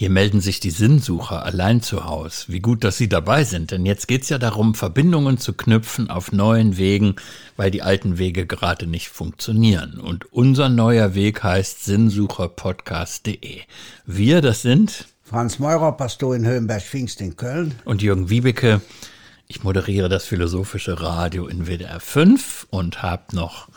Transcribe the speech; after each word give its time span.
Hier 0.00 0.08
melden 0.08 0.40
sich 0.40 0.60
die 0.60 0.70
Sinnsucher 0.70 1.44
allein 1.44 1.82
zu 1.82 2.06
Haus. 2.06 2.46
Wie 2.48 2.60
gut, 2.60 2.84
dass 2.84 2.96
Sie 2.96 3.10
dabei 3.10 3.44
sind, 3.44 3.70
denn 3.70 3.84
jetzt 3.84 4.08
geht's 4.08 4.30
ja 4.30 4.38
darum, 4.38 4.74
Verbindungen 4.74 5.36
zu 5.36 5.52
knüpfen 5.52 6.08
auf 6.08 6.32
neuen 6.32 6.78
Wegen, 6.78 7.16
weil 7.58 7.70
die 7.70 7.82
alten 7.82 8.16
Wege 8.16 8.46
gerade 8.46 8.86
nicht 8.86 9.10
funktionieren. 9.10 10.00
Und 10.00 10.32
unser 10.32 10.70
neuer 10.70 11.14
Weg 11.14 11.42
heißt 11.42 11.84
sinnsucherpodcast.de. 11.84 13.60
Wir, 14.06 14.40
das 14.40 14.62
sind 14.62 15.04
Franz 15.22 15.58
Meurer, 15.58 15.92
Pastor 15.92 16.34
in 16.34 16.46
Höhenberg-Pfingst 16.46 17.20
in 17.20 17.36
Köln. 17.36 17.74
Und 17.84 18.00
Jürgen 18.00 18.30
Wiebeke. 18.30 18.80
Ich 19.48 19.64
moderiere 19.64 20.08
das 20.08 20.24
philosophische 20.24 20.98
Radio 21.02 21.46
in 21.46 21.66
WDR 21.66 22.00
5 22.00 22.68
und 22.70 23.02
habe 23.02 23.36
noch 23.36 23.68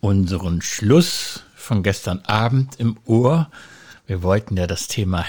unseren 0.00 0.62
Schluss 0.62 1.42
von 1.54 1.82
gestern 1.82 2.20
Abend 2.20 2.76
im 2.80 2.96
Ohr. 3.04 3.50
Wir 4.06 4.22
wollten 4.22 4.56
ja 4.56 4.66
das 4.66 4.88
Thema 4.88 5.22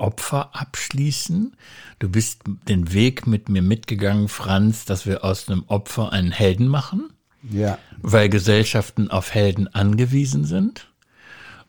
Opfer 0.00 0.50
abschließen. 0.54 1.56
Du 1.98 2.08
bist 2.08 2.42
den 2.68 2.92
Weg 2.92 3.26
mit 3.26 3.48
mir 3.48 3.62
mitgegangen, 3.62 4.28
Franz, 4.28 4.84
dass 4.84 5.06
wir 5.06 5.24
aus 5.24 5.48
einem 5.48 5.64
Opfer 5.66 6.12
einen 6.12 6.32
Helden 6.32 6.68
machen. 6.68 7.10
Ja. 7.50 7.78
Weil 8.02 8.28
Gesellschaften 8.28 9.10
auf 9.10 9.32
Helden 9.32 9.68
angewiesen 9.68 10.44
sind. 10.44 10.88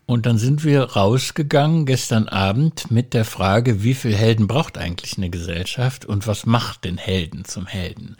Und 0.05 0.25
dann 0.25 0.37
sind 0.37 0.65
wir 0.65 0.83
rausgegangen 0.83 1.85
gestern 1.85 2.27
Abend 2.27 2.91
mit 2.91 3.13
der 3.13 3.23
Frage, 3.23 3.81
wie 3.83 3.93
viel 3.93 4.13
Helden 4.13 4.47
braucht 4.47 4.77
eigentlich 4.77 5.17
eine 5.17 5.29
Gesellschaft 5.29 6.05
und 6.05 6.27
was 6.27 6.45
macht 6.45 6.83
den 6.83 6.97
Helden 6.97 7.45
zum 7.45 7.65
Helden? 7.65 8.17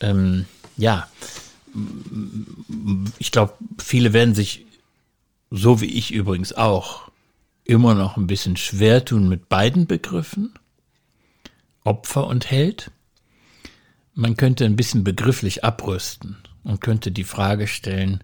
Ähm, 0.00 0.46
ja, 0.76 1.06
ich 3.18 3.30
glaube, 3.30 3.52
viele 3.78 4.12
werden 4.12 4.34
sich, 4.34 4.66
so 5.50 5.80
wie 5.80 5.86
ich 5.86 6.12
übrigens 6.12 6.52
auch, 6.52 7.09
immer 7.64 7.94
noch 7.94 8.16
ein 8.16 8.26
bisschen 8.26 8.56
schwer 8.56 9.04
tun 9.04 9.28
mit 9.28 9.48
beiden 9.48 9.86
Begriffen, 9.86 10.54
Opfer 11.84 12.26
und 12.26 12.50
Held. 12.50 12.90
Man 14.14 14.36
könnte 14.36 14.64
ein 14.64 14.76
bisschen 14.76 15.04
begrifflich 15.04 15.64
abrüsten 15.64 16.36
und 16.64 16.80
könnte 16.80 17.12
die 17.12 17.24
Frage 17.24 17.66
stellen, 17.66 18.22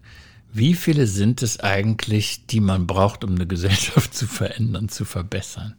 wie 0.53 0.73
viele 0.73 1.07
sind 1.07 1.41
es 1.41 1.59
eigentlich, 1.59 2.45
die 2.47 2.59
man 2.59 2.87
braucht, 2.87 3.23
um 3.23 3.35
eine 3.35 3.47
Gesellschaft 3.47 4.13
zu 4.13 4.27
verändern, 4.27 4.89
zu 4.89 5.05
verbessern? 5.05 5.75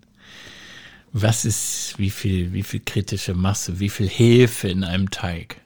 Was 1.13 1.45
ist, 1.45 1.95
wie 1.97 2.11
viel, 2.11 2.53
wie 2.53 2.63
viel 2.63 2.81
kritische 2.81 3.35
Masse, 3.35 3.81
wie 3.81 3.89
viel 3.89 4.09
Hefe 4.09 4.69
in 4.69 4.85
einem 4.85 5.11
Teig? 5.11 5.61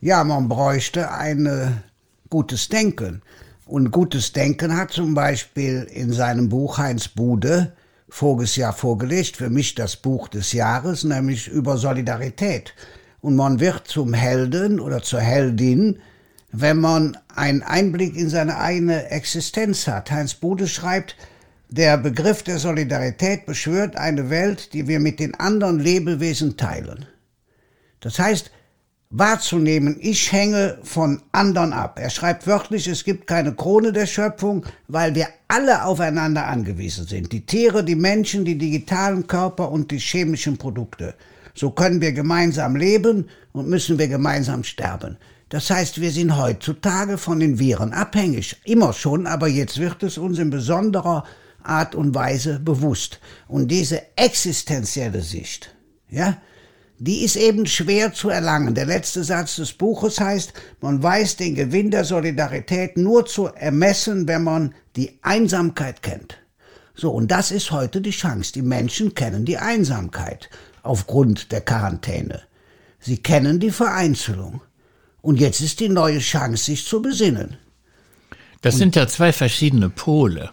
Ja, 0.00 0.24
man 0.24 0.48
bräuchte 0.48 1.12
ein 1.12 1.82
gutes 2.28 2.68
Denken. 2.68 3.22
Und 3.70 3.92
gutes 3.92 4.32
Denken 4.32 4.76
hat 4.76 4.90
zum 4.90 5.14
Beispiel 5.14 5.86
in 5.92 6.12
seinem 6.12 6.48
Buch 6.48 6.78
Heinz 6.78 7.06
Bude 7.06 7.72
voriges 8.08 8.56
Jahr 8.56 8.72
vorgelegt, 8.72 9.36
für 9.36 9.48
mich 9.48 9.76
das 9.76 9.94
Buch 9.94 10.26
des 10.26 10.52
Jahres, 10.52 11.04
nämlich 11.04 11.46
über 11.46 11.76
Solidarität. 11.76 12.74
Und 13.20 13.36
man 13.36 13.60
wird 13.60 13.86
zum 13.86 14.12
Helden 14.12 14.80
oder 14.80 15.02
zur 15.02 15.20
Heldin, 15.20 16.00
wenn 16.50 16.80
man 16.80 17.16
einen 17.32 17.62
Einblick 17.62 18.16
in 18.16 18.28
seine 18.28 18.58
eigene 18.58 19.08
Existenz 19.10 19.86
hat. 19.86 20.10
Heinz 20.10 20.34
Bude 20.34 20.66
schreibt, 20.66 21.14
der 21.68 21.96
Begriff 21.96 22.42
der 22.42 22.58
Solidarität 22.58 23.46
beschwört 23.46 23.94
eine 23.94 24.30
Welt, 24.30 24.72
die 24.72 24.88
wir 24.88 24.98
mit 24.98 25.20
den 25.20 25.36
anderen 25.36 25.78
Lebewesen 25.78 26.56
teilen. 26.56 27.06
Das 28.00 28.18
heißt, 28.18 28.50
wahrzunehmen, 29.10 29.96
ich 30.00 30.30
hänge 30.30 30.78
von 30.84 31.20
anderen 31.32 31.72
ab. 31.72 31.98
Er 32.00 32.10
schreibt 32.10 32.46
wörtlich, 32.46 32.86
es 32.86 33.04
gibt 33.04 33.26
keine 33.26 33.54
Krone 33.54 33.92
der 33.92 34.06
Schöpfung, 34.06 34.64
weil 34.86 35.14
wir 35.16 35.26
alle 35.48 35.84
aufeinander 35.84 36.46
angewiesen 36.46 37.06
sind. 37.06 37.32
Die 37.32 37.44
Tiere, 37.44 37.84
die 37.84 37.96
Menschen, 37.96 38.44
die 38.44 38.56
digitalen 38.56 39.26
Körper 39.26 39.70
und 39.70 39.90
die 39.90 39.98
chemischen 39.98 40.56
Produkte. 40.56 41.14
So 41.54 41.70
können 41.70 42.00
wir 42.00 42.12
gemeinsam 42.12 42.76
leben 42.76 43.28
und 43.52 43.68
müssen 43.68 43.98
wir 43.98 44.06
gemeinsam 44.06 44.62
sterben. 44.62 45.18
Das 45.48 45.68
heißt, 45.68 46.00
wir 46.00 46.12
sind 46.12 46.36
heutzutage 46.36 47.18
von 47.18 47.40
den 47.40 47.58
Viren 47.58 47.92
abhängig. 47.92 48.60
Immer 48.64 48.92
schon, 48.92 49.26
aber 49.26 49.48
jetzt 49.48 49.78
wird 49.80 50.04
es 50.04 50.16
uns 50.16 50.38
in 50.38 50.50
besonderer 50.50 51.24
Art 51.64 51.96
und 51.96 52.14
Weise 52.14 52.60
bewusst. 52.60 53.18
Und 53.48 53.68
diese 53.68 54.16
existenzielle 54.16 55.22
Sicht, 55.22 55.74
ja, 56.08 56.36
die 57.00 57.24
ist 57.24 57.36
eben 57.36 57.66
schwer 57.66 58.12
zu 58.12 58.28
erlangen. 58.28 58.74
Der 58.74 58.84
letzte 58.84 59.24
Satz 59.24 59.56
des 59.56 59.72
Buches 59.72 60.20
heißt, 60.20 60.52
man 60.82 61.02
weiß 61.02 61.36
den 61.36 61.54
Gewinn 61.54 61.90
der 61.90 62.04
Solidarität 62.04 62.98
nur 62.98 63.24
zu 63.24 63.46
ermessen, 63.46 64.28
wenn 64.28 64.44
man 64.44 64.74
die 64.96 65.18
Einsamkeit 65.22 66.02
kennt. 66.02 66.36
So, 66.94 67.10
und 67.10 67.30
das 67.30 67.52
ist 67.52 67.70
heute 67.70 68.02
die 68.02 68.10
Chance. 68.10 68.52
Die 68.52 68.60
Menschen 68.60 69.14
kennen 69.14 69.46
die 69.46 69.56
Einsamkeit 69.56 70.50
aufgrund 70.82 71.52
der 71.52 71.62
Quarantäne. 71.62 72.42
Sie 72.98 73.16
kennen 73.16 73.60
die 73.60 73.70
Vereinzelung. 73.70 74.60
Und 75.22 75.40
jetzt 75.40 75.62
ist 75.62 75.80
die 75.80 75.88
neue 75.88 76.18
Chance, 76.18 76.64
sich 76.64 76.84
zu 76.84 77.00
besinnen. 77.00 77.56
Das 78.60 78.74
und 78.74 78.80
sind 78.80 78.96
ja 78.96 79.08
zwei 79.08 79.32
verschiedene 79.32 79.88
Pole. 79.88 80.50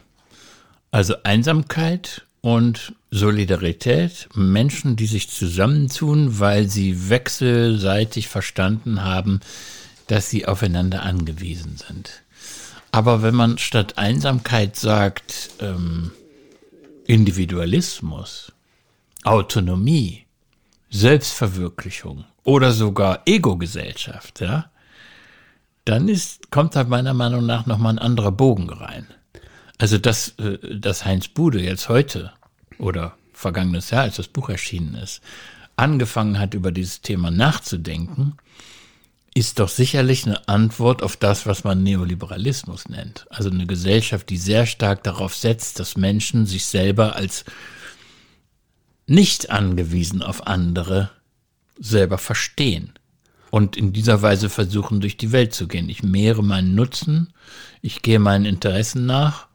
Also 0.91 1.16
Einsamkeit 1.24 2.25
und 2.40 2.94
Solidarität, 3.09 4.28
Menschen, 4.35 4.95
die 4.95 5.06
sich 5.06 5.29
zusammentun, 5.29 6.40
weil 6.40 6.68
sie 6.68 7.09
wechselseitig 7.09 8.28
verstanden 8.28 9.03
haben, 9.03 9.40
dass 10.07 10.29
sie 10.29 10.45
aufeinander 10.45 11.03
angewiesen 11.03 11.78
sind. 11.78 12.23
Aber 12.91 13.22
wenn 13.22 13.35
man 13.35 13.57
statt 13.57 13.97
Einsamkeit 13.97 14.75
sagt 14.75 15.51
ähm, 15.59 16.12
Individualismus, 17.06 18.51
Autonomie, 19.24 20.25
Selbstverwirklichung 20.89 22.25
oder 22.44 22.72
sogar 22.72 23.22
Ego-Gesellschaft, 23.25 24.41
ja, 24.41 24.69
dann 25.85 26.09
ist, 26.09 26.51
kommt 26.51 26.75
da 26.75 26.84
meiner 26.84 27.13
Meinung 27.13 27.45
nach 27.45 27.66
nochmal 27.66 27.94
ein 27.94 28.00
anderer 28.00 28.31
Bogen 28.31 28.69
rein. 28.69 29.07
Also, 29.78 29.97
dass, 29.97 30.29
äh, 30.39 30.57
dass 30.78 31.06
Heinz 31.06 31.28
Bude 31.29 31.62
jetzt 31.62 31.88
heute 31.88 32.34
oder 32.80 33.18
vergangenes 33.34 33.92
Jahr, 33.92 34.04
als 34.04 34.16
das 34.16 34.28
Buch 34.28 34.50
erschienen 34.50 34.96
ist, 34.96 35.22
angefangen 35.76 36.40
hat, 36.40 36.54
über 36.54 36.72
dieses 36.72 37.02
Thema 37.02 37.32
nachzudenken, 37.32 38.38
ist 39.34 39.60
doch 39.60 39.70
sicherlich 39.70 40.26
eine 40.26 40.48
Antwort 40.48 41.04
auf 41.04 41.16
das, 41.16 41.46
was 41.46 41.64
man 41.64 41.84
Neoliberalismus 41.84 42.90
nennt. 42.90 43.28
Also 43.30 43.52
eine 43.52 43.68
Gesellschaft, 43.68 44.30
die 44.30 44.38
sehr 44.38 44.66
stark 44.66 45.04
darauf 45.04 45.36
setzt, 45.36 45.80
dass 45.80 45.96
Menschen 45.96 46.48
sich 46.48 46.66
selber 46.66 47.16
als 47.16 47.46
nicht 49.06 49.52
angewiesen 49.52 50.24
auf 50.24 50.48
andere 50.48 51.12
selber 51.80 52.18
verstehen 52.18 52.94
und 53.52 53.78
in 53.78 53.94
dieser 53.94 54.24
Weise 54.24 54.50
versuchen, 54.50 55.00
durch 55.02 55.18
die 55.18 55.32
Welt 55.32 55.54
zu 55.54 55.68
gehen. 55.68 55.88
Ich 55.90 56.02
mehre 56.02 56.44
meinen 56.44 56.74
Nutzen, 56.74 57.32
ich 57.82 58.02
gehe 58.02 58.20
meinen 58.20 58.46
Interessen 58.46 59.06
nach 59.06 59.47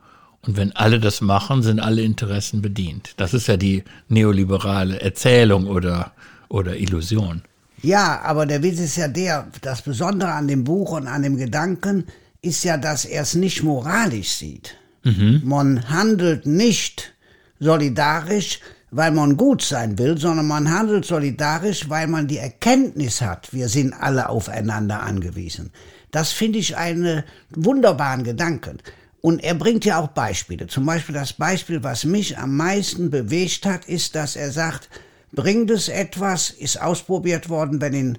und 0.47 0.56
wenn 0.56 0.72
alle 0.72 0.98
das 0.98 1.20
machen, 1.20 1.62
sind 1.62 1.78
alle 1.80 2.03
Interessen 2.03 2.62
bedient. 2.62 3.14
Das 3.16 3.32
ist 3.32 3.47
ja 3.47 3.56
die 3.56 3.84
neoliberale 4.08 5.00
Erzählung 5.00 5.66
oder, 5.66 6.12
oder 6.48 6.76
Illusion. 6.76 7.42
Ja, 7.82 8.20
aber 8.22 8.47
der 8.47 8.62
Witz 8.62 8.81
ist 8.81 8.97
ja 8.97 9.08
der, 9.08 9.48
das 9.60 9.82
Besondere 9.82 10.32
an 10.32 10.48
dem 10.48 10.64
Buch 10.64 10.92
und 10.92 11.06
an 11.06 11.22
dem 11.22 11.36
Gedanken 11.36 12.06
ist 12.41 12.64
ja, 12.64 12.76
dass 12.76 13.04
er 13.04 13.22
es 13.22 13.34
nicht 13.34 13.62
moralisch 13.62 14.31
sieht. 14.31 14.76
Mhm. 15.04 15.42
Man 15.44 15.88
handelt 15.88 16.47
nicht 16.47 17.14
solidarisch, 17.60 18.60
weil 18.91 19.10
man 19.10 19.36
gut 19.36 19.62
sein 19.62 19.98
will, 19.98 20.19
sondern 20.19 20.47
man 20.47 20.70
handelt 20.70 21.04
solidarisch, 21.04 21.88
weil 21.88 22.08
man 22.08 22.26
die 22.26 22.38
Erkenntnis 22.38 23.20
hat, 23.20 23.52
wir 23.52 23.69
sind 23.69 23.94
alle 23.94 24.28
aufeinander 24.28 25.02
angewiesen. 25.02 25.70
Das 26.10 26.31
finde 26.31 26.58
ich 26.58 26.76
einen 26.76 27.22
wunderbaren 27.50 28.22
Gedanken. 28.22 28.78
Und 29.22 29.43
er 29.43 29.55
bringt 29.55 29.84
ja 29.84 29.99
auch 30.00 30.09
Beispiele. 30.09 30.66
Zum 30.66 30.84
Beispiel 30.84 31.15
das 31.15 31.33
Beispiel, 31.33 31.83
was 31.84 32.05
mich 32.05 32.37
am 32.38 32.56
meisten 32.56 33.09
bewegt 33.09 33.65
hat, 33.65 33.87
ist, 33.87 34.16
dass 34.16 34.35
er 34.37 34.50
sagt, 34.50 34.91
bringt 35.31 35.70
es 35.70 35.88
etwas, 35.88 36.50
ist 36.50 36.82
ausprobiert 36.82 37.49
worden, 37.49 37.81
wenn 37.81 37.94
in 37.94 38.19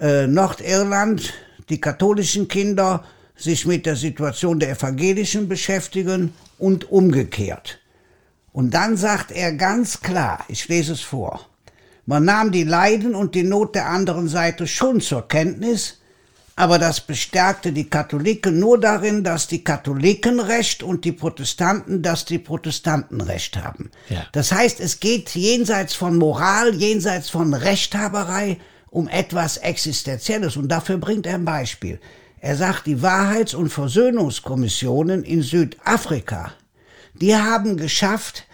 äh, 0.00 0.26
Nordirland 0.26 1.32
die 1.68 1.80
katholischen 1.80 2.48
Kinder 2.48 3.04
sich 3.36 3.66
mit 3.66 3.86
der 3.86 3.94
Situation 3.94 4.58
der 4.58 4.70
Evangelischen 4.70 5.48
beschäftigen 5.48 6.34
und 6.58 6.90
umgekehrt. 6.90 7.78
Und 8.52 8.74
dann 8.74 8.96
sagt 8.96 9.30
er 9.30 9.52
ganz 9.52 10.00
klar, 10.00 10.44
ich 10.48 10.66
lese 10.68 10.92
es 10.92 11.00
vor, 11.00 11.48
man 12.04 12.24
nahm 12.24 12.50
die 12.50 12.64
Leiden 12.64 13.14
und 13.14 13.36
die 13.36 13.44
Not 13.44 13.76
der 13.76 13.86
anderen 13.86 14.28
Seite 14.28 14.66
schon 14.66 15.00
zur 15.00 15.28
Kenntnis, 15.28 16.01
aber 16.54 16.78
das 16.78 17.00
bestärkte 17.00 17.72
die 17.72 17.88
Katholiken 17.88 18.58
nur 18.58 18.78
darin, 18.78 19.24
dass 19.24 19.46
die 19.46 19.64
Katholiken 19.64 20.38
Recht 20.38 20.82
und 20.82 21.04
die 21.04 21.12
Protestanten, 21.12 22.02
dass 22.02 22.24
die 22.24 22.38
Protestanten 22.38 23.20
Recht 23.20 23.56
haben. 23.56 23.90
Ja. 24.08 24.26
Das 24.32 24.52
heißt, 24.52 24.80
es 24.80 25.00
geht 25.00 25.30
jenseits 25.30 25.94
von 25.94 26.16
Moral, 26.16 26.74
jenseits 26.74 27.30
von 27.30 27.54
Rechthaberei 27.54 28.58
um 28.90 29.08
etwas 29.08 29.56
Existenzielles 29.56 30.56
und 30.56 30.68
dafür 30.68 30.98
bringt 30.98 31.26
er 31.26 31.34
ein 31.34 31.46
Beispiel. 31.46 31.98
Er 32.40 32.56
sagt, 32.56 32.86
die 32.86 33.00
Wahrheits- 33.00 33.54
und 33.54 33.70
Versöhnungskommissionen 33.70 35.24
in 35.24 35.42
Südafrika, 35.42 36.52
die 37.14 37.34
haben 37.34 37.76
geschafft, 37.76 38.44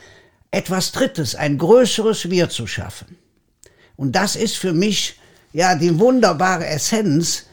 etwas 0.50 0.93
Drittes, 0.93 1.35
ein 1.35 1.59
größeres 1.59 2.31
Wir 2.31 2.49
zu 2.49 2.67
schaffen. 2.67 3.17
Und 3.97 4.12
das 4.12 4.37
ist 4.37 4.56
für 4.56 4.73
mich 4.73 5.19
ja 5.53 5.75
die 5.75 5.99
wunderbare 5.99 6.67
Essenz 6.67 7.48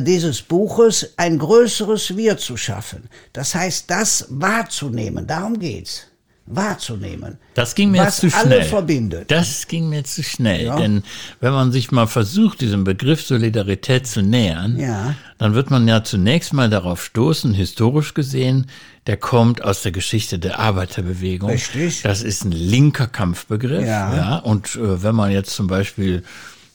dieses 0.00 0.42
Buches, 0.42 1.14
ein 1.16 1.38
größeres 1.38 2.16
Wir 2.16 2.36
zu 2.38 2.56
schaffen. 2.56 3.04
Das 3.32 3.54
heißt, 3.54 3.90
das 3.90 4.26
wahrzunehmen, 4.30 5.26
darum 5.26 5.58
geht's 5.58 6.06
wahrzunehmen. 6.46 7.38
Das 7.54 7.74
ging 7.74 7.90
mir 7.90 8.02
was 8.02 8.18
zu 8.18 8.26
alle 8.34 8.56
schnell. 8.56 8.64
verbindet. 8.64 9.30
Das 9.30 9.66
ging 9.66 9.88
mir 9.88 10.04
zu 10.04 10.22
schnell, 10.22 10.66
Ja. 10.66 10.76
denn 10.76 11.02
wenn 11.40 11.52
man 11.52 11.72
sich 11.72 11.90
mal 11.90 12.06
versucht, 12.06 12.60
diesem 12.60 12.84
Begriff 12.84 13.22
Solidarität 13.26 14.06
zu 14.06 14.20
nähern, 14.22 14.78
Ja. 14.78 15.14
dann 15.38 15.54
wird 15.54 15.70
man 15.70 15.88
ja 15.88 16.04
zunächst 16.04 16.52
mal 16.52 16.68
darauf 16.68 17.02
stoßen, 17.02 17.54
historisch 17.54 18.12
gesehen, 18.12 18.66
der 19.06 19.16
kommt 19.16 19.62
aus 19.64 19.82
der 19.82 19.92
Geschichte 19.92 20.38
der 20.38 20.58
Arbeiterbewegung. 20.58 21.48
Richtig. 21.50 22.02
Das 22.02 22.22
ist 22.22 22.44
ein 22.44 22.52
linker 22.52 23.06
Kampfbegriff. 23.06 23.86
Ja. 23.86 24.14
ja. 24.14 24.36
Und 24.38 24.76
äh, 24.76 25.02
wenn 25.02 25.14
man 25.14 25.30
jetzt 25.30 25.54
zum 25.54 25.66
Beispiel 25.66 26.24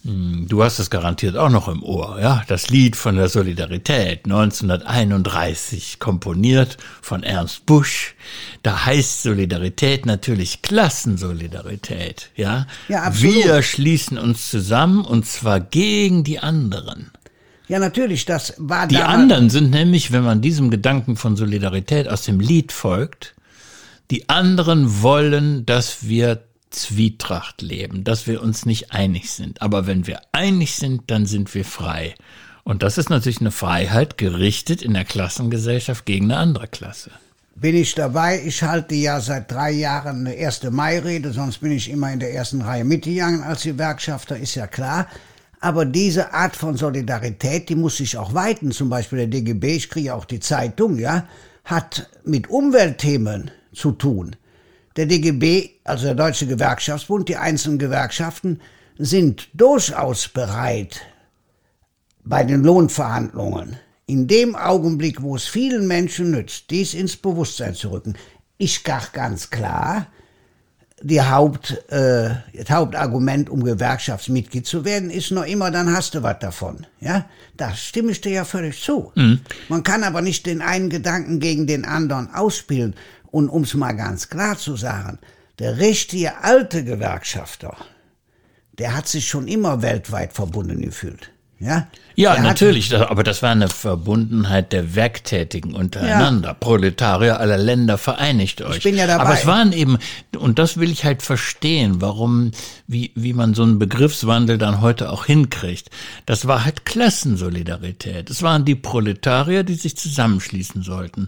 Du 0.02 0.64
hast 0.64 0.80
es 0.80 0.90
garantiert 0.90 1.36
auch 1.36 1.50
noch 1.50 1.68
im 1.68 1.84
Ohr, 1.84 2.20
ja? 2.22 2.44
Das 2.48 2.70
Lied 2.70 2.96
von 2.96 3.18
der 3.18 3.28
Solidarität, 3.28 4.24
1931, 4.24 6.00
komponiert 6.00 6.78
von 7.02 7.22
Ernst 7.22 7.66
Busch. 7.66 8.16
Da 8.64 8.86
heißt 8.86 9.24
Solidarität 9.24 10.06
natürlich 10.06 10.62
Klassensolidarität, 10.62 12.30
ja? 12.38 12.66
Ja, 12.88 13.04
absolut. 13.04 13.36
Wir 13.36 13.62
schließen 13.62 14.18
uns 14.18 14.50
zusammen 14.50 15.04
und 15.04 15.26
zwar 15.26 15.60
gegen 15.60 16.24
die 16.24 16.40
anderen. 16.40 17.12
Ja, 17.68 17.80
natürlich, 17.80 18.26
das 18.26 18.54
war 18.58 18.88
Die 18.88 18.98
anderen 18.98 19.50
sind 19.50 19.70
nämlich, 19.70 20.14
wenn 20.14 20.24
man 20.24 20.42
diesem 20.42 20.72
Gedanken 20.72 21.18
von 21.18 21.36
Solidarität 21.36 22.08
aus 22.08 22.24
dem 22.24 22.40
Lied 22.40 22.72
folgt, 22.72 23.36
die 24.12 24.30
anderen 24.30 25.02
wollen, 25.02 25.66
dass 25.66 26.08
wir 26.08 26.42
Zwietracht 26.70 27.62
leben, 27.62 28.04
dass 28.04 28.28
wir 28.28 28.42
uns 28.42 28.66
nicht 28.66 28.92
einig 28.92 29.32
sind. 29.32 29.62
Aber 29.62 29.88
wenn 29.88 30.08
wir 30.08 30.22
einig 30.32 30.76
sind, 30.76 31.04
dann 31.08 31.26
sind 31.26 31.54
wir 31.56 31.66
frei. 31.66 32.16
Und 32.64 32.84
das 32.84 32.98
ist 32.98 33.10
natürlich 33.10 33.42
eine 33.42 33.52
Freiheit 33.52 34.18
gerichtet 34.18 34.82
in 34.82 34.94
der 34.94 35.06
Klassengesellschaft 35.06 36.06
gegen 36.06 36.26
eine 36.26 36.38
andere 36.38 36.68
Klasse. 36.68 37.12
bin 37.56 37.76
ich 37.76 37.96
dabei. 37.96 38.42
Ich 38.46 38.64
halte 38.64 38.96
ja 38.96 39.20
seit 39.20 39.52
drei 39.52 39.72
Jahren 39.72 40.20
eine 40.20 40.34
erste 40.34 40.72
Mai-Rede, 40.72 41.32
sonst 41.32 41.60
bin 41.60 41.72
ich 41.72 41.90
immer 41.90 42.12
in 42.12 42.20
der 42.20 42.34
ersten 42.34 42.62
Reihe 42.62 42.86
mitgegangen 42.86 43.44
als 43.44 43.64
Gewerkschafter, 43.64 44.38
ist 44.38 44.56
ja 44.56 44.68
klar. 44.68 45.08
Aber 45.60 45.86
diese 45.86 46.34
Art 46.34 46.56
von 46.56 46.78
Solidarität, 46.78 47.68
die 47.68 47.76
muss 47.76 47.98
sich 47.98 48.18
auch 48.18 48.34
weiten. 48.34 48.72
Zum 48.72 48.90
Beispiel 48.90 49.20
der 49.20 49.28
DGB, 49.28 49.76
ich 49.76 49.90
kriege 49.90 50.16
auch 50.16 50.26
die 50.26 50.40
Zeitung, 50.40 50.98
ja, 50.98 51.28
hat 51.66 52.10
mit 52.24 52.50
Umweltthemen 52.50 53.52
zu 53.74 53.92
tun. 53.92 54.36
Der 54.96 55.06
DGB, 55.06 55.70
also 55.84 56.06
der 56.06 56.16
Deutsche 56.16 56.48
Gewerkschaftsbund, 56.48 57.30
die 57.30 57.38
einzelnen 57.38 57.80
Gewerkschaften 57.80 58.60
sind 58.98 59.50
durchaus 59.54 60.28
bereit, 60.28 61.02
bei 62.24 62.44
den 62.44 62.64
Lohnverhandlungen, 62.64 63.78
in 64.06 64.28
dem 64.28 64.56
Augenblick, 64.56 65.22
wo 65.22 65.36
es 65.36 65.48
vielen 65.48 65.88
Menschen 65.88 66.32
nützt, 66.32 66.70
dies 66.70 66.94
ins 66.94 67.16
Bewusstsein 67.16 67.76
zu 67.76 67.92
rücken, 67.92 68.16
ist 68.58 68.84
gar 68.84 69.04
ganz 69.14 69.50
klar, 69.50 70.08
die 71.02 71.22
Haupt, 71.22 71.72
äh, 71.92 72.32
das 72.54 72.70
Hauptargument, 72.70 73.50
um 73.50 73.64
Gewerkschaftsmitglied 73.64 74.66
zu 74.66 74.84
werden, 74.84 75.10
ist 75.10 75.32
noch 75.32 75.46
immer, 75.46 75.72
dann 75.72 75.96
hast 75.96 76.16
du 76.16 76.24
was 76.24 76.40
davon. 76.40 76.86
Ja, 77.00 77.26
da 77.56 77.74
stimme 77.74 78.12
ich 78.12 78.22
dir 78.22 78.32
ja 78.32 78.46
völlig 78.46 78.82
zu. 78.82 79.12
Man 79.70 79.84
kann 79.84 80.04
aber 80.04 80.22
nicht 80.22 80.46
den 80.46 80.62
einen 80.62 80.90
Gedanken 80.90 81.40
gegen 81.40 81.68
den 81.68 81.86
anderen 81.86 82.34
ausspielen. 82.34 82.96
Und 83.32 83.50
um 83.50 83.64
es 83.64 83.74
mal 83.74 83.94
ganz 83.94 84.30
klar 84.30 84.58
zu 84.58 84.76
sagen, 84.76 85.20
der 85.60 85.78
richtige 85.78 86.38
alte 86.44 86.84
Gewerkschafter, 86.84 87.76
der 88.74 88.96
hat 88.96 89.08
sich 89.08 89.28
schon 89.28 89.48
immer 89.48 89.82
weltweit 89.82 90.34
verbunden 90.34 90.82
gefühlt. 90.82 91.32
Ja, 91.62 91.88
Ja, 92.16 92.36
der 92.36 92.44
natürlich, 92.44 92.88
da- 92.88 93.10
aber 93.10 93.24
das 93.24 93.42
war 93.42 93.52
eine 93.52 93.68
Verbundenheit 93.68 94.72
der 94.72 94.96
Werktätigen 94.96 95.74
untereinander. 95.74 96.54
Proletarier 96.54 97.40
aller 97.40 97.58
Länder, 97.58 97.98
vereinigt 97.98 98.62
euch. 98.62 98.82
bin 98.84 98.96
ja 98.96 99.08
dabei. 99.08 99.24
Aber 99.26 99.34
es 99.34 99.46
waren 99.46 99.74
eben, 99.74 99.98
und 100.38 100.58
das 100.58 100.78
will 100.78 100.90
ich 100.90 101.04
halt 101.04 101.22
verstehen, 101.22 102.00
warum, 102.02 102.52
wie, 102.88 103.12
wie 103.16 103.34
man 103.34 103.54
so 103.56 103.64
einen 103.64 103.78
Begriffswandel 103.78 104.58
dann 104.58 104.80
heute 104.80 105.12
auch 105.12 105.26
hinkriegt. 105.26 105.90
Das 106.26 106.48
war 106.48 106.64
halt 106.64 106.86
Klassensolidarität. 106.86 108.30
Es 108.30 108.42
waren 108.42 108.66
die 108.66 108.76
Proletarier, 108.76 109.64
die 109.64 109.76
sich 109.76 109.98
zusammenschließen 109.98 110.82
sollten. 110.84 111.28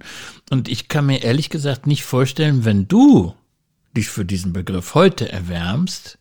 Und 0.50 0.68
ich 0.70 0.88
kann 0.88 1.06
mir 1.06 1.24
ehrlich 1.24 1.50
gesagt 1.50 1.88
nicht 1.88 2.04
vorstellen, 2.04 2.66
wenn 2.66 2.88
du 2.88 3.34
dich 3.96 4.08
für 4.10 4.26
diesen 4.26 4.54
Begriff 4.54 4.96
heute 4.96 5.32
erwärmst, 5.32 6.18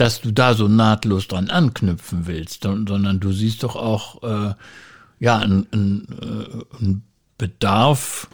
dass 0.00 0.20
du 0.20 0.30
da 0.30 0.54
so 0.54 0.66
nahtlos 0.66 1.28
dran 1.28 1.50
anknüpfen 1.50 2.26
willst, 2.26 2.62
sondern 2.62 3.20
du 3.20 3.32
siehst 3.32 3.62
doch 3.62 3.76
auch 3.76 4.22
äh, 4.22 4.54
ja 5.18 5.38
einen 5.38 5.66
ein 5.72 7.02
Bedarf, 7.36 8.28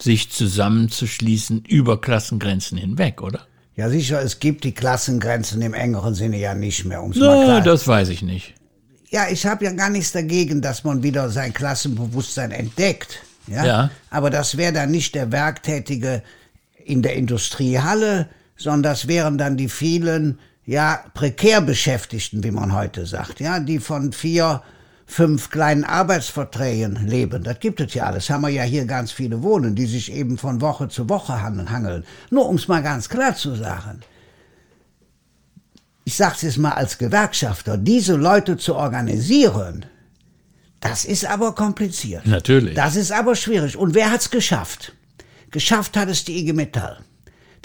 sich 0.00 0.30
zusammenzuschließen 0.30 1.64
über 1.64 2.00
Klassengrenzen 2.00 2.78
hinweg, 2.78 3.22
oder? 3.22 3.46
Ja, 3.76 3.88
sicher, 3.90 4.22
es 4.22 4.40
gibt 4.40 4.64
die 4.64 4.72
Klassengrenzen 4.72 5.60
im 5.62 5.74
engeren 5.74 6.14
Sinne 6.14 6.38
ja 6.38 6.54
nicht 6.54 6.84
mehr, 6.84 7.02
ums 7.02 7.16
mal 7.18 7.38
Na, 7.38 7.44
klar. 7.44 7.60
das 7.62 7.86
weiß 7.86 8.08
ich 8.08 8.22
nicht. 8.22 8.54
Ja, 9.10 9.28
ich 9.30 9.46
habe 9.46 9.64
ja 9.64 9.72
gar 9.72 9.90
nichts 9.90 10.12
dagegen, 10.12 10.62
dass 10.62 10.84
man 10.84 11.02
wieder 11.02 11.28
sein 11.30 11.52
Klassenbewusstsein 11.52 12.50
entdeckt. 12.50 13.22
Ja. 13.46 13.64
Ja. 13.64 13.90
Aber 14.10 14.30
das 14.30 14.56
wäre 14.56 14.72
dann 14.72 14.90
nicht 14.90 15.14
der 15.14 15.30
Werktätige 15.30 16.22
in 16.84 17.02
der 17.02 17.14
Industriehalle, 17.14 18.28
sondern 18.56 18.82
das 18.82 19.08
wären 19.08 19.38
dann 19.38 19.56
die 19.56 19.68
vielen, 19.68 20.38
ja, 20.66 21.04
prekär 21.14 21.60
Beschäftigten, 21.60 22.42
wie 22.44 22.50
man 22.50 22.74
heute 22.74 23.06
sagt, 23.06 23.40
ja, 23.40 23.60
die 23.60 23.78
von 23.78 24.12
vier, 24.12 24.62
fünf 25.06 25.50
kleinen 25.50 25.84
Arbeitsverträgen 25.84 27.06
leben. 27.06 27.44
Das 27.44 27.60
gibt 27.60 27.80
es 27.80 27.94
ja 27.94 28.04
alles. 28.04 28.28
Haben 28.28 28.42
wir 28.42 28.48
ja 28.48 28.64
hier 28.64 28.84
ganz 28.84 29.12
viele 29.12 29.42
wohnen, 29.42 29.74
die 29.76 29.86
sich 29.86 30.12
eben 30.12 30.36
von 30.36 30.60
Woche 30.60 30.88
zu 30.88 31.08
Woche 31.08 31.40
han- 31.40 31.70
hangeln. 31.70 32.04
Nur 32.30 32.48
um 32.48 32.56
es 32.56 32.66
mal 32.68 32.82
ganz 32.82 33.08
klar 33.08 33.34
zu 33.34 33.54
sagen 33.54 34.00
ich 36.08 36.14
sag's 36.14 36.42
jetzt 36.42 36.58
mal 36.58 36.70
als 36.70 36.98
Gewerkschafter, 36.98 37.76
diese 37.76 38.14
Leute 38.14 38.56
zu 38.56 38.76
organisieren, 38.76 39.84
das 40.78 41.04
ist 41.04 41.26
aber 41.26 41.52
kompliziert. 41.56 42.24
Natürlich. 42.26 42.74
Das 42.76 42.94
ist 42.94 43.10
aber 43.10 43.34
schwierig. 43.34 43.76
Und 43.76 43.92
wer 43.96 44.12
hat's 44.12 44.30
geschafft? 44.30 44.92
Geschafft 45.50 45.96
hat 45.96 46.08
es 46.08 46.22
die 46.24 46.38
IG 46.38 46.52
Metall. 46.52 46.98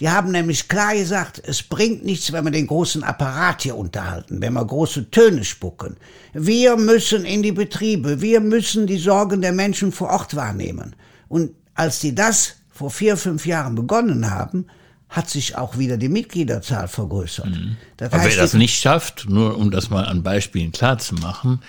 Die 0.02 0.10
haben 0.10 0.32
nämlich 0.32 0.68
klar 0.68 0.96
gesagt, 0.96 1.40
es 1.46 1.62
bringt 1.62 2.04
nichts, 2.04 2.32
wenn 2.32 2.44
wir 2.44 2.50
den 2.50 2.66
großen 2.66 3.04
Apparat 3.04 3.62
hier 3.62 3.78
unterhalten, 3.78 4.42
wenn 4.42 4.54
wir 4.54 4.66
große 4.66 5.12
Töne 5.12 5.44
spucken. 5.44 5.96
Wir 6.34 6.76
müssen 6.76 7.24
in 7.24 7.44
die 7.44 7.52
Betriebe, 7.52 8.20
wir 8.20 8.40
müssen 8.40 8.88
die 8.88 8.98
Sorgen 8.98 9.42
der 9.42 9.52
Menschen 9.52 9.92
vor 9.92 10.10
Ort 10.10 10.36
wahrnehmen. 10.36 10.96
Und 11.30 11.52
als 11.76 12.00
die 12.00 12.16
das 12.16 12.56
vor 12.72 12.90
vier, 12.90 13.16
fünf 13.16 13.46
Jahren 13.46 13.76
begonnen 13.76 14.32
haben, 14.32 14.66
hat 15.08 15.30
sich 15.30 15.56
auch 15.56 15.78
wieder 15.78 15.98
die 15.98 16.10
Mitgliederzahl 16.10 16.88
vergrößert. 16.88 17.56
Das 17.98 18.12
Aber 18.12 18.24
heißt, 18.24 18.38
wer 18.38 18.44
das 18.44 18.54
nicht 18.56 18.80
schafft, 18.80 19.30
nur 19.30 19.56
um 19.56 19.70
das 19.70 19.92
mal 19.92 20.06
an 20.06 20.24
Beispielen 20.24 20.72
klar 20.72 20.98
zu 20.98 21.14
machen, 21.14 21.62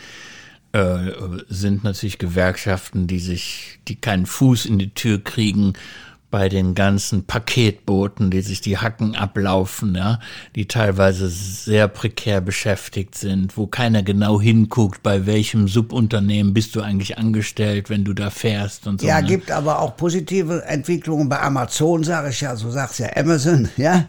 äh, 0.72 1.10
sind 1.50 1.84
natürlich 1.84 2.16
Gewerkschaften, 2.16 3.06
die 3.06 3.18
sich, 3.18 3.80
die 3.88 3.96
keinen 3.96 4.24
Fuß 4.24 4.64
in 4.64 4.78
die 4.78 4.94
Tür 4.94 5.22
kriegen 5.22 5.74
bei 6.32 6.48
den 6.48 6.74
ganzen 6.74 7.24
Paketbooten, 7.24 8.30
die 8.30 8.40
sich 8.40 8.60
die 8.60 8.78
Hacken 8.78 9.14
ablaufen, 9.14 9.94
ja, 9.94 10.18
die 10.56 10.66
teilweise 10.66 11.28
sehr 11.28 11.86
prekär 11.86 12.40
beschäftigt 12.40 13.14
sind, 13.14 13.56
wo 13.56 13.68
keiner 13.68 14.02
genau 14.02 14.40
hinguckt, 14.40 15.04
bei 15.04 15.26
welchem 15.26 15.68
Subunternehmen 15.68 16.54
bist 16.54 16.74
du 16.74 16.80
eigentlich 16.80 17.18
angestellt, 17.18 17.90
wenn 17.90 18.02
du 18.02 18.14
da 18.14 18.30
fährst 18.30 18.88
und 18.88 19.00
so. 19.00 19.06
Ja, 19.06 19.20
ne? 19.20 19.28
gibt 19.28 19.52
aber 19.52 19.78
auch 19.78 19.96
positive 19.96 20.64
Entwicklungen 20.64 21.28
bei 21.28 21.38
Amazon, 21.38 22.02
sage 22.02 22.30
ich 22.30 22.40
ja, 22.40 22.56
so 22.56 22.70
sagt's 22.70 22.98
ja 22.98 23.14
Amazon, 23.14 23.68
ja, 23.76 24.06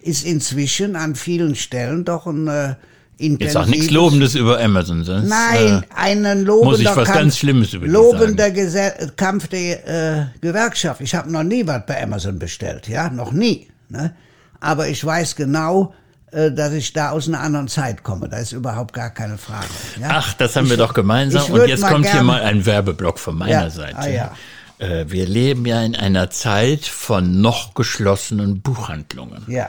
ist 0.00 0.24
inzwischen 0.24 0.94
an 0.94 1.14
vielen 1.14 1.54
Stellen 1.54 2.04
doch 2.04 2.26
ein 2.26 2.48
äh, 2.48 2.74
Jetzt 3.18 3.56
auch 3.56 3.66
nichts 3.66 3.90
Lobendes 3.90 4.34
über 4.34 4.58
Amazon, 4.60 5.04
sonst, 5.04 5.28
Nein, 5.28 5.84
äh, 5.90 5.94
einen 5.94 6.44
lobender 6.44 6.70
muss 6.70 6.80
ich 6.80 6.86
was 6.86 6.94
Kampf, 6.96 7.12
ganz 7.12 7.38
Schlimmes 7.38 7.72
über 7.72 7.86
die 7.86 7.92
lobender 7.92 8.50
Gese 8.50 9.12
Kampf 9.16 9.46
der 9.48 9.86
äh, 10.22 10.26
Gewerkschaft. 10.40 11.00
Ich 11.00 11.14
habe 11.14 11.30
noch 11.30 11.44
nie 11.44 11.64
was 11.66 11.82
bei 11.86 12.02
Amazon 12.02 12.38
bestellt, 12.38 12.88
ja, 12.88 13.10
noch 13.10 13.30
nie. 13.32 13.68
Ne? 13.90 14.12
Aber 14.60 14.88
ich 14.88 15.04
weiß 15.04 15.36
genau, 15.36 15.94
äh, 16.32 16.50
dass 16.50 16.72
ich 16.72 16.92
da 16.94 17.10
aus 17.10 17.28
einer 17.28 17.40
anderen 17.40 17.68
Zeit 17.68 18.02
komme. 18.02 18.28
Da 18.28 18.38
ist 18.38 18.52
überhaupt 18.52 18.92
gar 18.92 19.10
keine 19.10 19.38
Frage. 19.38 19.66
Ja? 20.00 20.08
Ach, 20.14 20.34
das 20.34 20.56
haben 20.56 20.68
wir 20.70 20.76
doch 20.76 20.94
gemeinsam. 20.94 21.42
ich 21.44 21.50
Und 21.50 21.68
jetzt 21.68 21.86
kommt 21.86 22.06
hier 22.06 22.14
gern- 22.14 22.26
mal 22.26 22.42
ein 22.42 22.66
Werbeblock 22.66 23.18
von 23.20 23.36
meiner 23.36 23.52
Ja, 23.52 23.70
Seite. 23.70 23.98
ah, 23.98 24.08
ja. 24.08 24.32
Äh, 24.78 25.04
Wir 25.08 25.26
leben 25.26 25.64
ja 25.66 25.80
in 25.82 25.94
einer 25.94 26.30
Zeit 26.30 26.86
von 26.86 27.40
noch 27.40 27.74
geschlossenen 27.74 28.62
Buchhandlungen. 28.62 29.42
ja. 29.46 29.68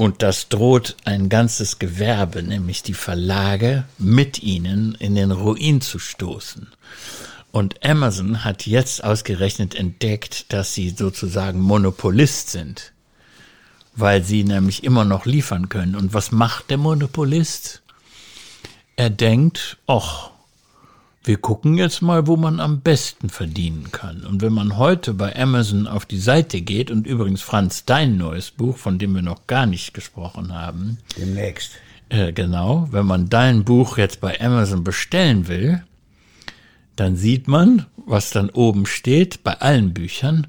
Und 0.00 0.22
das 0.22 0.48
droht 0.48 0.96
ein 1.04 1.28
ganzes 1.28 1.78
Gewerbe, 1.78 2.42
nämlich 2.42 2.82
die 2.82 2.94
Verlage, 2.94 3.84
mit 3.98 4.42
ihnen 4.42 4.94
in 4.94 5.14
den 5.14 5.30
Ruin 5.30 5.82
zu 5.82 5.98
stoßen. 5.98 6.68
Und 7.52 7.84
Amazon 7.84 8.42
hat 8.42 8.66
jetzt 8.66 9.04
ausgerechnet 9.04 9.74
entdeckt, 9.74 10.54
dass 10.54 10.72
sie 10.72 10.88
sozusagen 10.88 11.60
Monopolist 11.60 12.48
sind. 12.48 12.92
weil 13.94 14.24
sie 14.24 14.44
nämlich 14.44 14.84
immer 14.84 15.04
noch 15.04 15.26
liefern 15.26 15.68
können. 15.68 15.94
Und 15.96 16.14
was 16.14 16.32
macht 16.32 16.70
der 16.70 16.78
Monopolist? 16.78 17.82
Er 18.96 19.10
denkt, 19.10 19.76
ach, 19.86 20.29
wir 21.22 21.36
gucken 21.36 21.76
jetzt 21.76 22.00
mal, 22.00 22.26
wo 22.26 22.36
man 22.36 22.60
am 22.60 22.80
besten 22.80 23.28
verdienen 23.28 23.92
kann. 23.92 24.24
Und 24.24 24.40
wenn 24.40 24.54
man 24.54 24.78
heute 24.78 25.12
bei 25.12 25.36
Amazon 25.36 25.86
auf 25.86 26.06
die 26.06 26.18
Seite 26.18 26.62
geht, 26.62 26.90
und 26.90 27.06
übrigens 27.06 27.42
Franz, 27.42 27.84
dein 27.84 28.16
neues 28.16 28.50
Buch, 28.50 28.78
von 28.78 28.98
dem 28.98 29.14
wir 29.14 29.22
noch 29.22 29.46
gar 29.46 29.66
nicht 29.66 29.92
gesprochen 29.92 30.54
haben. 30.54 30.98
Demnächst. 31.18 31.72
Äh, 32.08 32.32
genau, 32.32 32.88
wenn 32.90 33.06
man 33.06 33.28
dein 33.28 33.64
Buch 33.64 33.98
jetzt 33.98 34.20
bei 34.20 34.40
Amazon 34.40 34.82
bestellen 34.82 35.46
will, 35.46 35.84
dann 36.96 37.16
sieht 37.16 37.48
man, 37.48 37.86
was 37.96 38.30
dann 38.30 38.48
oben 38.48 38.86
steht 38.86 39.44
bei 39.44 39.60
allen 39.60 39.92
Büchern. 39.92 40.46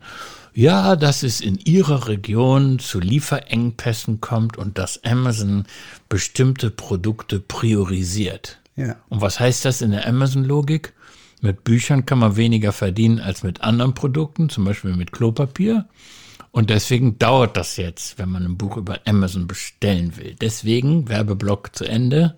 Ja, 0.53 0.95
dass 0.95 1.23
es 1.23 1.39
in 1.39 1.57
ihrer 1.57 2.07
Region 2.07 2.79
zu 2.79 2.99
Lieferengpässen 2.99 4.19
kommt 4.19 4.57
und 4.57 4.77
dass 4.77 5.03
Amazon 5.03 5.65
bestimmte 6.09 6.71
Produkte 6.71 7.39
priorisiert. 7.39 8.60
Ja. 8.75 8.95
Und 9.09 9.21
was 9.21 9.39
heißt 9.39 9.65
das 9.65 9.81
in 9.81 9.91
der 9.91 10.07
Amazon-Logik? 10.07 10.93
Mit 11.41 11.63
Büchern 11.63 12.05
kann 12.05 12.19
man 12.19 12.35
weniger 12.35 12.71
verdienen 12.71 13.19
als 13.19 13.43
mit 13.43 13.61
anderen 13.61 13.93
Produkten, 13.93 14.49
zum 14.49 14.63
Beispiel 14.63 14.95
mit 14.95 15.11
Klopapier. 15.11 15.87
Und 16.51 16.69
deswegen 16.69 17.17
dauert 17.17 17.57
das 17.57 17.77
jetzt, 17.77 18.19
wenn 18.19 18.29
man 18.29 18.45
ein 18.45 18.57
Buch 18.57 18.77
über 18.77 18.99
Amazon 19.05 19.47
bestellen 19.47 20.17
will. 20.17 20.35
Deswegen, 20.39 21.09
Werbeblock 21.09 21.75
zu 21.75 21.85
Ende, 21.85 22.37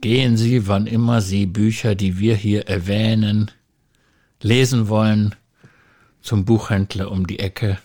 gehen 0.00 0.36
Sie, 0.36 0.66
wann 0.66 0.86
immer 0.86 1.20
Sie 1.20 1.46
Bücher, 1.46 1.94
die 1.94 2.18
wir 2.18 2.34
hier 2.34 2.66
erwähnen, 2.66 3.50
lesen 4.40 4.88
wollen, 4.88 5.34
zum 6.22 6.44
Buchhändler 6.44 7.10
um 7.10 7.26
die 7.26 7.38
Ecke. 7.38 7.78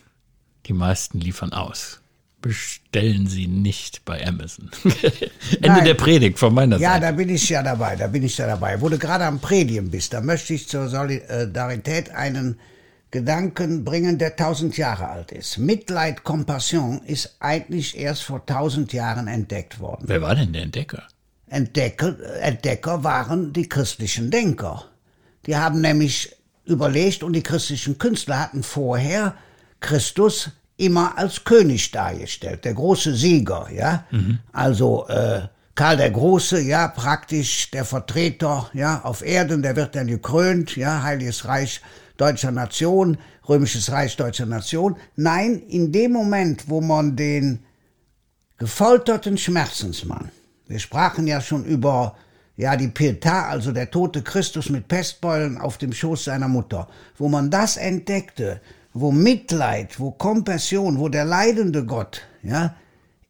Die 0.65 0.73
meisten 0.73 1.19
liefern 1.19 1.53
aus. 1.53 2.01
Bestellen 2.45 3.25
Sie 3.25 3.47
nicht 3.47 4.05
bei 4.05 4.23
Amazon. 4.23 4.69
Ende 4.83 5.67
Nein. 5.67 5.83
der 5.85 5.93
Predigt 5.95 6.37
von 6.37 6.53
meiner 6.53 6.77
Ja, 6.77 6.91
Seite. 6.93 7.05
da 7.07 7.11
bin 7.13 7.29
ich 7.29 7.49
ja 7.49 7.63
dabei, 7.63 7.95
da 7.95 8.05
bin 8.05 8.21
ich 8.21 8.37
ja 8.37 8.45
dabei. 8.45 8.79
Wo 8.81 8.87
du 8.87 8.99
gerade 8.99 9.25
am 9.25 9.39
Predigen 9.39 9.89
bist, 9.89 10.13
da 10.13 10.21
möchte 10.21 10.53
ich 10.53 10.67
zur 10.67 10.87
Solidarität 10.87 12.11
einen 12.11 12.59
Gedanken 13.09 13.83
bringen, 13.83 14.19
der 14.19 14.35
tausend 14.35 14.77
Jahre 14.77 15.09
alt 15.09 15.31
ist. 15.31 15.57
Mitleid, 15.57 16.23
Compassion 16.23 17.01
ist 17.07 17.35
eigentlich 17.39 17.97
erst 17.97 18.21
vor 18.21 18.45
tausend 18.45 18.93
Jahren 18.93 19.27
entdeckt 19.27 19.79
worden. 19.79 20.03
Wer 20.05 20.21
war 20.21 20.35
denn 20.35 20.53
der 20.53 20.61
Entdecker? 20.61 21.01
Entdecker, 21.47 22.15
Entdecker 22.41 23.03
waren 23.03 23.53
die 23.53 23.67
christlichen 23.67 24.29
Denker. 24.29 24.85
Die 25.47 25.55
haben 25.55 25.81
nämlich 25.81 26.35
überlegt 26.65 27.23
und 27.23 27.33
die 27.33 27.41
christlichen 27.43 27.97
Künstler 27.97 28.39
hatten 28.39 28.61
vorher 28.61 29.33
Christus 29.79 30.51
immer 30.77 31.17
als 31.17 31.43
König 31.43 31.91
dargestellt, 31.91 32.65
der 32.65 32.73
große 32.73 33.15
Sieger, 33.15 33.67
ja. 33.73 34.05
Also 34.51 35.07
äh, 35.07 35.47
Karl 35.75 35.97
der 35.97 36.11
Große, 36.11 36.61
ja, 36.61 36.87
praktisch 36.87 37.69
der 37.71 37.85
Vertreter, 37.85 38.69
ja, 38.73 39.01
auf 39.03 39.25
Erden, 39.25 39.61
der 39.61 39.75
wird 39.75 39.95
dann 39.95 40.07
gekrönt, 40.07 40.75
ja, 40.77 41.03
Heiliges 41.03 41.45
Reich 41.45 41.81
deutscher 42.17 42.51
Nation, 42.51 43.17
Römisches 43.47 43.91
Reich 43.91 44.15
deutscher 44.15 44.45
Nation. 44.45 44.95
Nein, 45.15 45.61
in 45.67 45.91
dem 45.91 46.13
Moment, 46.13 46.69
wo 46.69 46.81
man 46.81 47.15
den 47.15 47.59
gefolterten 48.57 49.37
Schmerzensmann. 49.37 50.31
Wir 50.67 50.79
sprachen 50.79 51.27
ja 51.27 51.41
schon 51.41 51.65
über 51.65 52.15
ja 52.57 52.75
die 52.75 52.87
Pietà, 52.87 53.49
also 53.49 53.71
der 53.71 53.91
tote 53.91 54.23
Christus 54.23 54.69
mit 54.69 54.87
Pestbeulen 54.87 55.57
auf 55.57 55.77
dem 55.77 55.93
Schoß 55.93 56.23
seiner 56.23 56.47
Mutter. 56.47 56.87
Wo 57.17 57.27
man 57.27 57.51
das 57.51 57.77
entdeckte, 57.77 58.61
wo 58.95 59.11
Mitleid, 59.11 59.99
wo 59.99 60.11
Kompassion, 60.11 60.99
wo 60.99 61.09
der 61.09 61.25
leidende 61.25 61.85
Gott, 61.85 62.21
ja, 62.41 62.75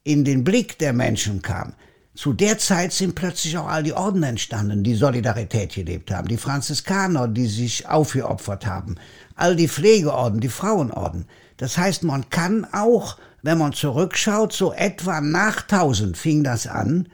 in 0.04 0.24
den 0.24 0.44
Blick 0.44 0.78
der 0.78 0.94
Menschen 0.94 1.42
kam. 1.42 1.74
Zu 2.14 2.34
der 2.34 2.60
Zeit 2.60 2.94
sind 2.94 3.16
plötzlich 3.16 3.58
auch 3.58 3.68
all 3.68 3.82
die 3.82 3.94
Orden 3.94 4.22
entstanden, 4.22 4.84
die 4.84 4.94
Solidarität 4.94 5.74
gelebt 5.74 6.12
haben, 6.12 6.28
die 6.28 6.38
Franziskaner, 6.38 7.28
die 7.28 7.48
sich 7.48 7.88
aufgeopfert 7.88 8.68
haben, 8.68 8.96
all 9.36 9.56
die 9.56 9.68
Pflegeorden, 9.68 10.40
die 10.40 10.50
Frauenorden. 10.50 11.26
Das 11.58 11.80
heißt, 11.80 12.04
man 12.04 12.30
kann 12.30 12.68
auch, 12.72 13.18
wenn 13.42 13.58
man 13.58 13.74
zurückschaut, 13.74 14.54
so 14.54 14.72
etwa 14.72 15.20
nach 15.20 15.64
1000 15.64 16.16
fing 16.16 16.44
das 16.44 16.68
an, 16.68 17.10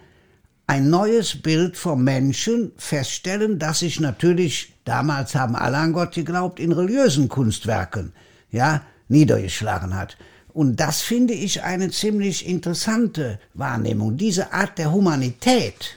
ein 0.68 0.90
neues 0.90 1.42
Bild 1.42 1.78
vom 1.78 2.04
Menschen 2.04 2.74
feststellen, 2.76 3.60
das 3.60 3.80
sich 3.80 4.02
natürlich, 4.02 4.74
damals 4.84 5.36
haben 5.36 5.56
alle 5.56 5.78
an 5.78 5.94
Gott 5.94 6.16
geglaubt, 6.16 6.60
in 6.60 6.74
religiösen 6.74 7.30
Kunstwerken, 7.30 8.12
ja, 8.52 8.82
niedergeschlagen 9.08 9.96
hat. 9.96 10.18
Und 10.54 10.80
das 10.80 11.02
finde 11.02 11.34
ich 11.34 11.64
eine 11.64 11.90
ziemlich 11.92 12.46
interessante 12.48 13.40
Wahrnehmung. 13.54 14.18
Diese 14.18 14.52
Art 14.54 14.78
der 14.78 14.92
Humanität, 14.92 15.96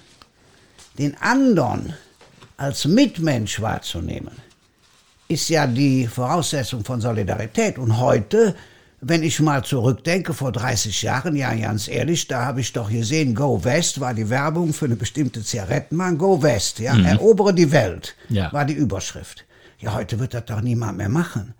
den 0.99 1.16
anderen 1.20 1.94
als 2.56 2.84
Mitmensch 2.84 3.61
wahrzunehmen, 3.61 4.30
ist 5.26 5.49
ja 5.49 5.66
die 5.66 6.06
Voraussetzung 6.06 6.84
von 6.84 7.00
Solidarität. 7.00 7.78
Und 7.78 7.99
heute, 7.99 8.54
wenn 9.00 9.25
ich 9.25 9.40
mal 9.40 9.64
zurückdenke, 9.64 10.34
vor 10.34 10.52
30 10.52 11.02
Jahren, 11.02 11.34
ja, 11.34 11.52
ganz 11.54 11.88
ehrlich, 11.88 12.28
da 12.28 12.44
habe 12.44 12.61
ich 12.61 12.73
doch 12.73 12.90
gesehen, 12.90 13.34
Go 13.34 13.64
West 13.64 13.99
war 13.99 14.14
die 14.14 14.30
Werbung 14.30 14.73
für 14.73 14.84
eine 14.84 14.96
bestimmte 14.96 15.42
Zigarettenmann. 15.42 16.16
Go 16.18 16.42
West, 16.42 16.78
ja, 16.78 16.96
erobere 16.96 17.52
die 17.54 17.73
Welt, 17.73 18.14
Ja. 18.28 18.52
war 18.52 18.64
die 18.64 18.75
Überschrift. 18.75 19.44
Ja, 19.80 19.94
heute 19.94 20.20
wird 20.20 20.34
das 20.34 20.44
doch 20.44 20.61
niemand 20.61 20.99
mehr 20.99 21.08
machen. 21.08 21.54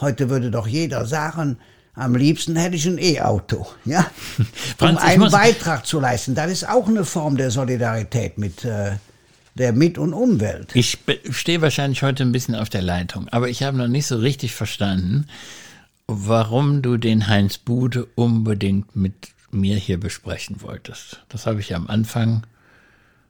Heute 0.00 0.30
würde 0.30 0.50
doch 0.50 0.66
jeder 0.66 1.06
sagen, 1.06 1.58
am 1.94 2.14
liebsten 2.14 2.56
hätte 2.56 2.76
ich 2.76 2.86
ein 2.86 2.98
E-Auto, 2.98 3.66
ja, 3.84 4.06
um 4.38 4.46
Franz, 4.78 5.00
ich 5.02 5.08
einen 5.08 5.30
Beitrag 5.30 5.84
zu 5.84 5.98
leisten. 6.00 6.34
Das 6.34 6.50
ist 6.50 6.68
auch 6.68 6.86
eine 6.86 7.04
Form 7.04 7.36
der 7.36 7.50
Solidarität 7.50 8.38
mit 8.38 8.64
äh, 8.64 8.92
der 9.54 9.72
Mit- 9.72 9.98
und 9.98 10.12
Umwelt. 10.12 10.70
Ich 10.74 10.98
stehe 11.30 11.60
wahrscheinlich 11.60 12.02
heute 12.02 12.22
ein 12.22 12.32
bisschen 12.32 12.54
auf 12.54 12.68
der 12.68 12.82
Leitung, 12.82 13.28
aber 13.28 13.48
ich 13.48 13.64
habe 13.64 13.76
noch 13.76 13.88
nicht 13.88 14.06
so 14.06 14.16
richtig 14.16 14.54
verstanden, 14.54 15.26
warum 16.06 16.82
du 16.82 16.96
den 16.96 17.26
Heinz 17.26 17.58
Bude 17.58 18.06
unbedingt 18.14 18.94
mit 18.94 19.14
mir 19.50 19.76
hier 19.76 19.98
besprechen 19.98 20.62
wolltest. 20.62 21.22
Das 21.28 21.46
habe 21.46 21.60
ich 21.60 21.70
ja 21.70 21.76
am 21.76 21.88
Anfang, 21.88 22.44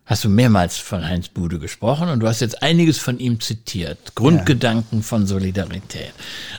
hast 0.08 0.24
du 0.24 0.28
mehrmals 0.30 0.78
von 0.78 1.06
Heinz 1.06 1.28
Bude 1.28 1.58
gesprochen 1.58 2.08
und 2.08 2.20
du 2.20 2.26
hast 2.26 2.40
jetzt 2.40 2.62
einiges 2.62 2.98
von 2.98 3.18
ihm 3.18 3.40
zitiert. 3.40 4.14
Grundgedanken 4.14 5.02
von 5.02 5.26
Solidarität. 5.26 6.12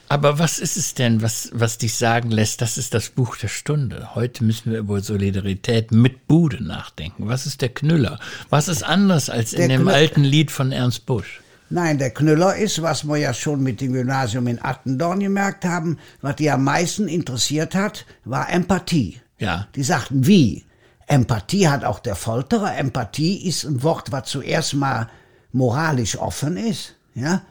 Aber 0.07 0.37
was 0.37 0.59
ist 0.59 0.77
es 0.77 0.93
denn, 0.93 1.21
was, 1.23 1.49
was 1.51 1.79
dich 1.79 1.95
sagen 1.95 2.29
lässt, 2.29 2.61
das 2.61 2.77
ist 2.77 2.93
das 2.93 3.09
Buch 3.09 3.35
der 3.37 3.47
Stunde. 3.47 4.13
Heute 4.13 4.43
müssen 4.43 4.71
wir 4.71 4.79
über 4.79 5.01
Solidarität 5.01 5.91
mit 5.91 6.27
Bude 6.27 6.63
nachdenken. 6.63 7.27
Was 7.27 7.47
ist 7.47 7.61
der 7.61 7.69
Knüller? 7.69 8.19
Was 8.51 8.67
ist 8.67 8.83
anders 8.83 9.29
als 9.31 9.53
in 9.53 9.67
Der 9.67 9.77
dem 9.79 9.87
Knü- 9.87 9.93
alten 9.93 10.23
Lied 10.23 10.51
von 10.51 10.71
Ernst 10.71 11.07
Busch? 11.07 11.41
Nein, 11.71 11.97
der 11.97 12.11
Knüller 12.11 12.55
ist, 12.55 12.81
was 12.83 13.03
wir 13.03 13.17
ja 13.17 13.33
schon 13.33 13.61
mit 13.61 13.81
dem 13.81 13.93
Gymnasium 13.93 14.45
in 14.47 14.63
Attendorn 14.63 15.19
gemerkt 15.19 15.65
haben, 15.65 15.97
was 16.21 16.35
die 16.35 16.49
am 16.51 16.63
meisten 16.63 17.07
interessiert 17.07 17.73
hat, 17.75 18.05
war 18.25 18.49
Empathie. 18.51 19.21
Ja. 19.39 19.67
Die 19.75 19.83
sagten, 19.83 20.25
wie? 20.27 20.65
Empathie 21.09 21.67
hat 21.67 21.83
auch 21.83 21.99
der 21.99 22.15
Folterer. 22.15 22.77
Empathie 22.77 23.47
ist 23.47 23.63
ein 23.63 23.81
Wort, 23.81 24.11
was 24.11 24.29
zuerst 24.29 24.75
mal 24.75 25.09
moralisch 25.51 26.17
offen 26.17 26.55
ist, 26.55 26.95
ja? 27.15 27.41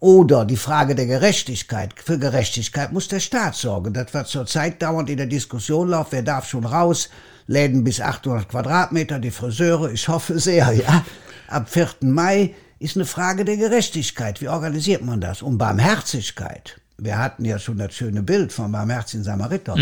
Oder 0.00 0.44
die 0.44 0.56
Frage 0.56 0.94
der 0.94 1.06
Gerechtigkeit. 1.06 1.94
Für 1.96 2.18
Gerechtigkeit 2.18 2.92
muss 2.92 3.08
der 3.08 3.20
Staat 3.20 3.54
sorgen. 3.54 3.94
Das 3.94 4.12
wird 4.12 4.26
zurzeit 4.26 4.82
dauernd 4.82 5.08
in 5.08 5.16
der 5.16 5.28
Diskussion 5.28 5.88
läuft. 5.88 6.12
Wer 6.12 6.22
darf 6.22 6.46
schon 6.46 6.66
raus? 6.66 7.08
Läden 7.46 7.84
bis 7.84 8.00
800 8.00 8.48
Quadratmeter, 8.48 9.18
die 9.18 9.30
Friseure, 9.30 9.90
ich 9.92 10.08
hoffe 10.08 10.38
sehr, 10.38 10.72
ja. 10.72 11.04
Ab 11.48 11.68
4. 11.70 11.88
Mai 12.00 12.54
ist 12.80 12.96
eine 12.96 13.06
Frage 13.06 13.44
der 13.44 13.56
Gerechtigkeit. 13.56 14.40
Wie 14.40 14.48
organisiert 14.48 15.04
man 15.04 15.20
das? 15.20 15.40
Und 15.40 15.56
Barmherzigkeit. 15.56 16.80
Wir 16.98 17.18
hatten 17.18 17.44
ja 17.44 17.58
schon 17.58 17.78
das 17.78 17.94
schöne 17.94 18.22
Bild 18.22 18.52
vom 18.52 18.72
barmherzigen 18.72 19.24
Samariter. 19.24 19.76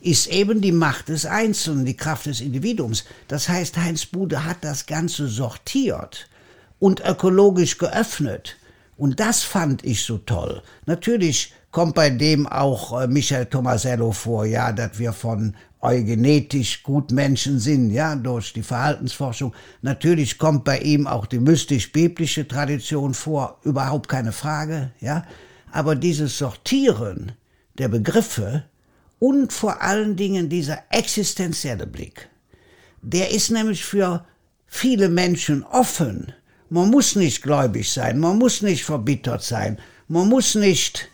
Ist 0.00 0.28
eben 0.28 0.60
die 0.60 0.72
Macht 0.72 1.08
des 1.08 1.26
Einzelnen, 1.26 1.84
die 1.84 1.96
Kraft 1.96 2.26
des 2.26 2.40
Individuums. 2.40 3.04
Das 3.28 3.48
heißt, 3.48 3.76
Heinz 3.76 4.06
Bude 4.06 4.44
hat 4.44 4.58
das 4.62 4.86
Ganze 4.86 5.28
sortiert 5.28 6.28
und 6.78 7.00
ökologisch 7.00 7.78
geöffnet. 7.78 8.56
Und 8.96 9.20
das 9.20 9.42
fand 9.42 9.84
ich 9.84 10.04
so 10.04 10.18
toll. 10.18 10.62
Natürlich 10.86 11.52
kommt 11.70 11.94
bei 11.94 12.08
dem 12.08 12.46
auch 12.46 12.98
äh, 12.98 13.06
Michael 13.06 13.46
Tomasello 13.46 14.12
vor, 14.12 14.46
ja, 14.46 14.72
dass 14.72 14.98
wir 14.98 15.12
von 15.12 15.54
eugenetisch 15.80 16.82
gut 16.82 17.12
Menschen 17.12 17.58
sind, 17.58 17.90
ja, 17.90 18.16
durch 18.16 18.54
die 18.54 18.62
Verhaltensforschung. 18.62 19.54
Natürlich 19.82 20.38
kommt 20.38 20.64
bei 20.64 20.78
ihm 20.78 21.06
auch 21.06 21.26
die 21.26 21.38
mystisch-biblische 21.38 22.48
Tradition 22.48 23.12
vor, 23.12 23.60
überhaupt 23.62 24.08
keine 24.08 24.32
Frage, 24.32 24.90
ja. 25.00 25.24
Aber 25.70 25.94
dieses 25.94 26.38
Sortieren 26.38 27.32
der 27.76 27.88
Begriffe 27.88 28.64
und 29.18 29.52
vor 29.52 29.82
allen 29.82 30.16
Dingen 30.16 30.48
dieser 30.48 30.78
existenzielle 30.90 31.86
Blick, 31.86 32.28
der 33.02 33.30
ist 33.30 33.50
nämlich 33.50 33.84
für 33.84 34.24
viele 34.66 35.08
Menschen 35.08 35.62
offen. 35.64 36.32
Man 36.68 36.90
muss 36.90 37.16
nicht 37.16 37.42
gläubig 37.42 37.92
sein, 37.92 38.18
man 38.18 38.38
muss 38.38 38.62
nicht 38.62 38.84
verbittert 38.84 39.42
sein, 39.42 39.78
man 40.08 40.28
muss 40.28 40.54
nicht, 40.54 41.08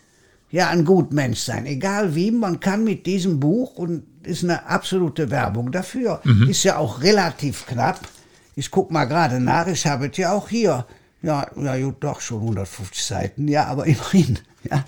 ja 0.51 0.69
ein 0.69 0.85
Gutmensch 0.85 1.39
sein. 1.39 1.65
Egal 1.65 2.15
wie, 2.15 2.31
man 2.31 2.59
kann 2.59 2.83
mit 2.83 3.05
diesem 3.05 3.39
Buch, 3.39 3.75
und 3.75 4.03
ist 4.23 4.43
eine 4.43 4.65
absolute 4.67 5.29
Werbung 5.29 5.71
dafür, 5.71 6.21
ist 6.47 6.63
ja 6.63 6.77
auch 6.77 7.01
relativ 7.01 7.65
knapp. 7.65 7.99
Ich 8.55 8.71
guck 8.71 8.91
mal 8.91 9.05
gerade 9.05 9.39
nach, 9.39 9.67
ich 9.67 9.85
habe 9.85 10.07
es 10.07 10.17
ja 10.17 10.31
auch 10.31 10.49
hier. 10.49 10.85
Ja, 11.21 11.47
ja, 11.55 11.77
gut, 11.77 11.95
doch 12.01 12.21
schon 12.21 12.41
150 12.41 13.03
Seiten, 13.03 13.47
ja, 13.47 13.65
aber 13.65 13.85
immerhin. 13.87 14.39
Ja. 14.69 14.85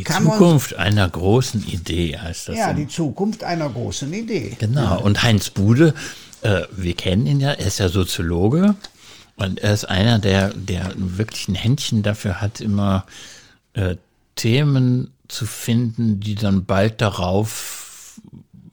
Die 0.00 0.04
Kann 0.04 0.24
Zukunft 0.24 0.74
einer 0.76 1.08
großen 1.08 1.66
Idee 1.66 2.16
heißt 2.18 2.48
das. 2.48 2.56
Ja, 2.56 2.70
im- 2.70 2.76
die 2.76 2.88
Zukunft 2.88 3.44
einer 3.44 3.68
großen 3.68 4.12
Idee. 4.12 4.56
Genau. 4.58 5.00
Und 5.02 5.22
Heinz 5.22 5.50
Bude, 5.50 5.94
äh, 6.42 6.62
wir 6.74 6.94
kennen 6.94 7.26
ihn 7.26 7.40
ja, 7.40 7.50
er 7.52 7.66
ist 7.66 7.78
ja 7.78 7.88
Soziologe 7.88 8.74
und 9.36 9.60
er 9.60 9.74
ist 9.74 9.84
einer, 9.84 10.18
der, 10.18 10.54
der 10.54 10.92
wirklich 10.96 11.48
ein 11.48 11.54
Händchen 11.54 12.02
dafür 12.02 12.40
hat, 12.40 12.60
immer 12.60 13.04
äh, 13.74 13.96
Themen 14.36 15.10
zu 15.28 15.44
finden, 15.46 16.20
die 16.20 16.34
dann 16.34 16.64
bald 16.64 17.00
darauf 17.00 18.18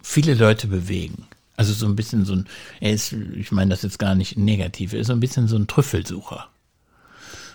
viele 0.02 0.34
Leute 0.34 0.68
bewegen. 0.68 1.26
Also 1.58 1.74
so 1.74 1.86
ein 1.88 1.96
bisschen 1.96 2.24
so 2.26 2.34
ein, 2.34 2.46
er 2.80 2.94
ist, 2.94 3.12
ich 3.14 3.52
meine 3.52 3.72
das 3.72 3.82
jetzt 3.82 4.00
gar 4.00 4.16
nicht 4.16 4.38
negativ, 4.38 4.94
er 4.94 5.00
ist 5.02 5.08
so 5.08 5.14
ein 5.14 5.20
bisschen 5.20 5.48
so 5.48 5.56
ein 5.58 5.68
Trüffelsucher. 5.68 6.48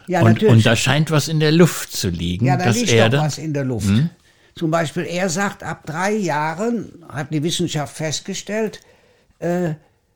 Ja, 0.06 0.20
und, 0.20 0.32
natürlich. 0.34 0.54
und 0.54 0.66
da 0.66 0.76
scheint 0.76 1.10
was 1.10 1.28
in 1.28 1.40
der 1.40 1.52
Luft 1.52 1.92
zu 1.92 2.08
liegen, 2.08 2.46
Ja, 2.46 2.56
da 2.56 2.66
dass 2.66 2.76
liegt 2.76 2.92
er 2.92 3.08
doch 3.08 3.22
was 3.22 3.38
in 3.38 3.54
der 3.54 3.64
Luft. 3.64 3.88
Hm? 3.88 4.10
Zum 4.54 4.70
Beispiel, 4.70 5.04
er 5.04 5.28
sagt, 5.28 5.62
ab 5.62 5.86
drei 5.86 6.12
Jahren, 6.12 7.04
hat 7.08 7.32
die 7.32 7.42
Wissenschaft 7.42 7.96
festgestellt, 7.96 8.80
äh, 9.38 9.74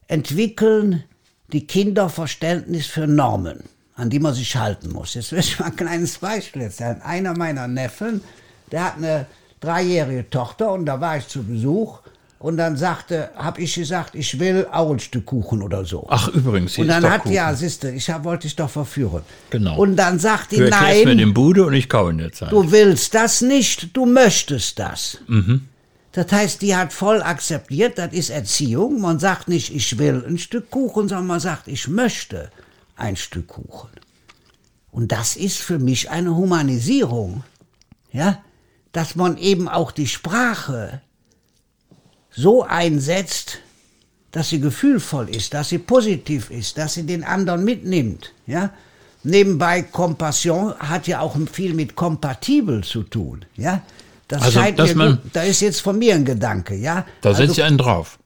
entwickeln 0.09 1.05
die 1.53 1.67
Kinder 1.67 2.09
Verständnis 2.09 2.87
für 2.87 3.07
Normen, 3.07 3.65
an 3.95 4.11
die 4.11 4.19
man 4.19 4.35
sich 4.35 4.57
halten 4.57 4.91
muss. 4.91 5.15
Jetzt 5.15 5.33
will 5.33 5.39
ich 5.39 5.59
mal 5.59 5.67
ein 5.67 5.77
kleines 5.77 6.19
Beispiel 6.19 6.63
erzählen. 6.63 7.01
Einer 7.03 7.37
meiner 7.37 7.67
Neffen, 7.67 8.21
der 8.73 8.85
hat 8.85 8.97
eine 8.97 9.27
dreijährige 9.61 10.29
Tochter 10.29 10.73
und 10.73 10.87
da 10.87 11.01
war 11.01 11.17
ich 11.17 11.29
zu 11.29 11.43
Besuch 11.43 12.01
und 12.47 12.59
dann 12.59 12.77
sagte, 12.77 13.31
habe 13.35 13.61
ich 13.61 13.75
gesagt, 13.75 14.15
ich 14.15 14.39
will 14.39 14.69
auch 14.71 14.93
ein 14.93 15.01
Stück 15.01 15.27
Kuchen 15.27 15.63
oder 15.63 15.85
so. 15.85 16.07
ach 16.09 16.29
übrigens, 16.29 16.77
hier 16.77 16.85
und 16.85 16.91
ist 16.91 16.95
dann 16.95 17.03
doch 17.03 17.11
hat, 17.11 17.23
Kuchen. 17.23 17.35
ja, 17.35 17.53
siehste, 17.53 17.91
ich 17.91 18.09
hab, 18.09 18.23
wollte 18.23 18.47
dich 18.47 18.55
doch 18.55 18.71
verführen. 18.71 19.23
Genau. 19.51 19.77
Und 19.77 19.97
dann 19.97 20.21
sagt 20.21 20.53
die, 20.53 20.59
du 20.59 20.71
erklärst 20.71 21.01
mir 21.01 21.07
nein, 21.07 21.19
den 21.19 21.35
Bude 21.35 21.67
und 21.67 21.75
ich 21.75 21.89
kau 21.89 22.07
in 22.07 22.19
der 22.19 22.31
Zeit. 22.31 22.53
Du 22.53 22.71
willst 22.71 23.15
das 23.15 23.41
nicht, 23.41 23.97
du 23.97 24.07
möchtest 24.07 24.79
das. 24.79 25.19
Mhm. 25.27 25.63
Das 26.13 26.31
heißt, 26.31 26.63
die 26.63 26.77
hat 26.77 26.93
voll 26.93 27.21
akzeptiert, 27.21 27.99
das 27.99 28.13
ist 28.13 28.31
Erziehung. 28.31 29.01
Man 29.01 29.19
sagt 29.19 29.49
nicht, 29.49 29.75
ich 29.75 29.99
will 29.99 30.25
ein 30.25 30.39
Stück 30.39 30.71
Kuchen, 30.71 31.09
sondern 31.09 31.27
man 31.27 31.41
sagt, 31.41 31.67
ich 31.67 31.89
möchte 31.89 32.53
ein 32.95 33.17
Stück 33.17 33.49
Kuchen. 33.49 33.91
Und 34.93 35.11
das 35.11 35.35
ist 35.35 35.59
für 35.59 35.81
mich 35.81 36.11
eine 36.11 36.37
Humanisierung. 36.37 37.43
Ja? 38.13 38.39
Dass 38.93 39.17
man 39.17 39.37
eben 39.37 39.69
auch 39.69 39.91
die 39.91 40.07
Sprache 40.07 41.01
so 42.37 42.63
einsetzt, 42.65 43.59
dass 44.33 44.51
sie 44.51 44.61
gefühlvoll 44.61 45.31
ist, 45.31 45.55
dass 45.55 45.71
sie 45.71 45.79
positiv 45.79 46.51
ist, 46.51 46.77
dass 46.79 46.95
sie 46.95 47.05
den 47.05 47.25
anderen 47.25 47.65
mitnimmt. 47.65 48.33
Ja? 48.47 48.71
Nebenbei 49.23 49.83
Kompassion 49.83 50.75
hat 50.79 51.07
ja 51.09 51.21
auch 51.21 51.37
viel 51.51 51.75
mit 51.75 51.97
kompatibel 51.97 52.85
zu 52.85 53.03
tun. 53.03 53.45
Ja? 53.57 53.83
Das 54.29 54.43
Also, 54.43 54.61
scheint 54.61 54.79
dass 54.79 54.91
mir 54.91 54.97
man- 54.97 55.11
gut. 55.23 55.31
Da 55.33 55.43
ist 55.43 55.61
jetzt 55.63 55.81
von 55.81 55.99
mir 55.99 56.15
ein 56.15 56.25
Gedanke. 56.25 56.75
Ja? 56.75 57.07
Da 57.23 57.31
Also, 57.31 57.45
setzt 57.47 57.59
ihr 57.59 57.65
einen 57.67 57.79
drauf. 57.79 58.19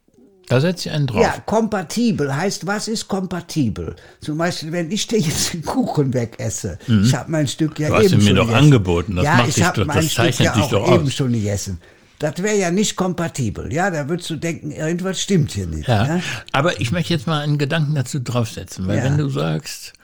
Da 0.49 0.61
setzt 0.61 0.85
ihr 0.85 0.93
einen 0.93 1.07
drauf. 1.07 1.23
ja, 1.23 1.35
kompatibel 1.47 2.35
heißt, 2.35 2.67
was 2.67 2.89
ist 2.89 3.07
kompatibel? 3.07 3.95
Zum 4.21 4.37
Beispiel, 4.37 4.73
wenn 4.73 4.91
ich 4.91 5.07
dir 5.07 5.21
jetzt 5.21 5.53
den 5.53 5.63
Kuchen 5.65 6.13
wegesse. 6.13 6.77
Ich 7.05 7.15
habe 7.15 7.31
mein 7.31 7.47
Stück 7.47 7.79
ja 7.79 7.89
Mhm. 7.89 7.93
Du 7.93 7.99
hast 7.99 8.05
eben 8.07 8.15
ihn 8.15 8.19
mir 8.19 8.27
schon 8.31 8.37
doch 8.37 8.47
gegessen. 8.47 8.65
angeboten, 8.65 9.15
das 9.17 9.25
ja, 9.27 9.35
macht 9.37 9.49
ich 9.51 9.55
dich 9.55 9.65
doch- 9.69 9.87
das 9.87 10.15
zeichnet 10.15 10.47
ja 10.47 10.55
dich 10.57 10.67
doch 10.67 10.93
eben 10.93 11.05
aus. 11.07 11.13
schon 11.15 11.33
gegessen. 11.33 11.79
Das 12.21 12.43
wäre 12.43 12.57
ja 12.57 12.71
nicht 12.71 12.97
kompatibel. 12.97 13.73
Ja, 13.73 13.91
da 13.91 14.09
würdest 14.09 14.29
du 14.31 14.37
denken, 14.37 14.71
irgendwas 14.73 15.21
stimmt 15.21 15.53
hier 15.53 15.67
nicht. 15.67 15.89
Ja, 15.89 16.07
Ja? 16.19 16.23
aber 16.53 16.79
ich 16.81 16.93
möchte 16.93 17.13
jetzt 17.15 17.27
mal 17.27 17.41
einen 17.41 17.57
Gedanken 17.59 17.95
dazu 17.95 18.21
draufsetzen, 18.21 18.87
weil 18.87 18.99
Ja. 18.99 19.05
wenn 19.05 19.17
du 19.19 19.29
sagst, 19.31 19.95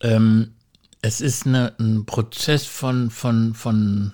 ähm, 0.00 0.52
es 1.00 1.20
ist 1.20 1.46
eine, 1.46 1.74
ein 1.78 2.06
Prozess 2.06 2.66
von, 2.66 3.10
von, 3.10 3.54
von 3.54 4.12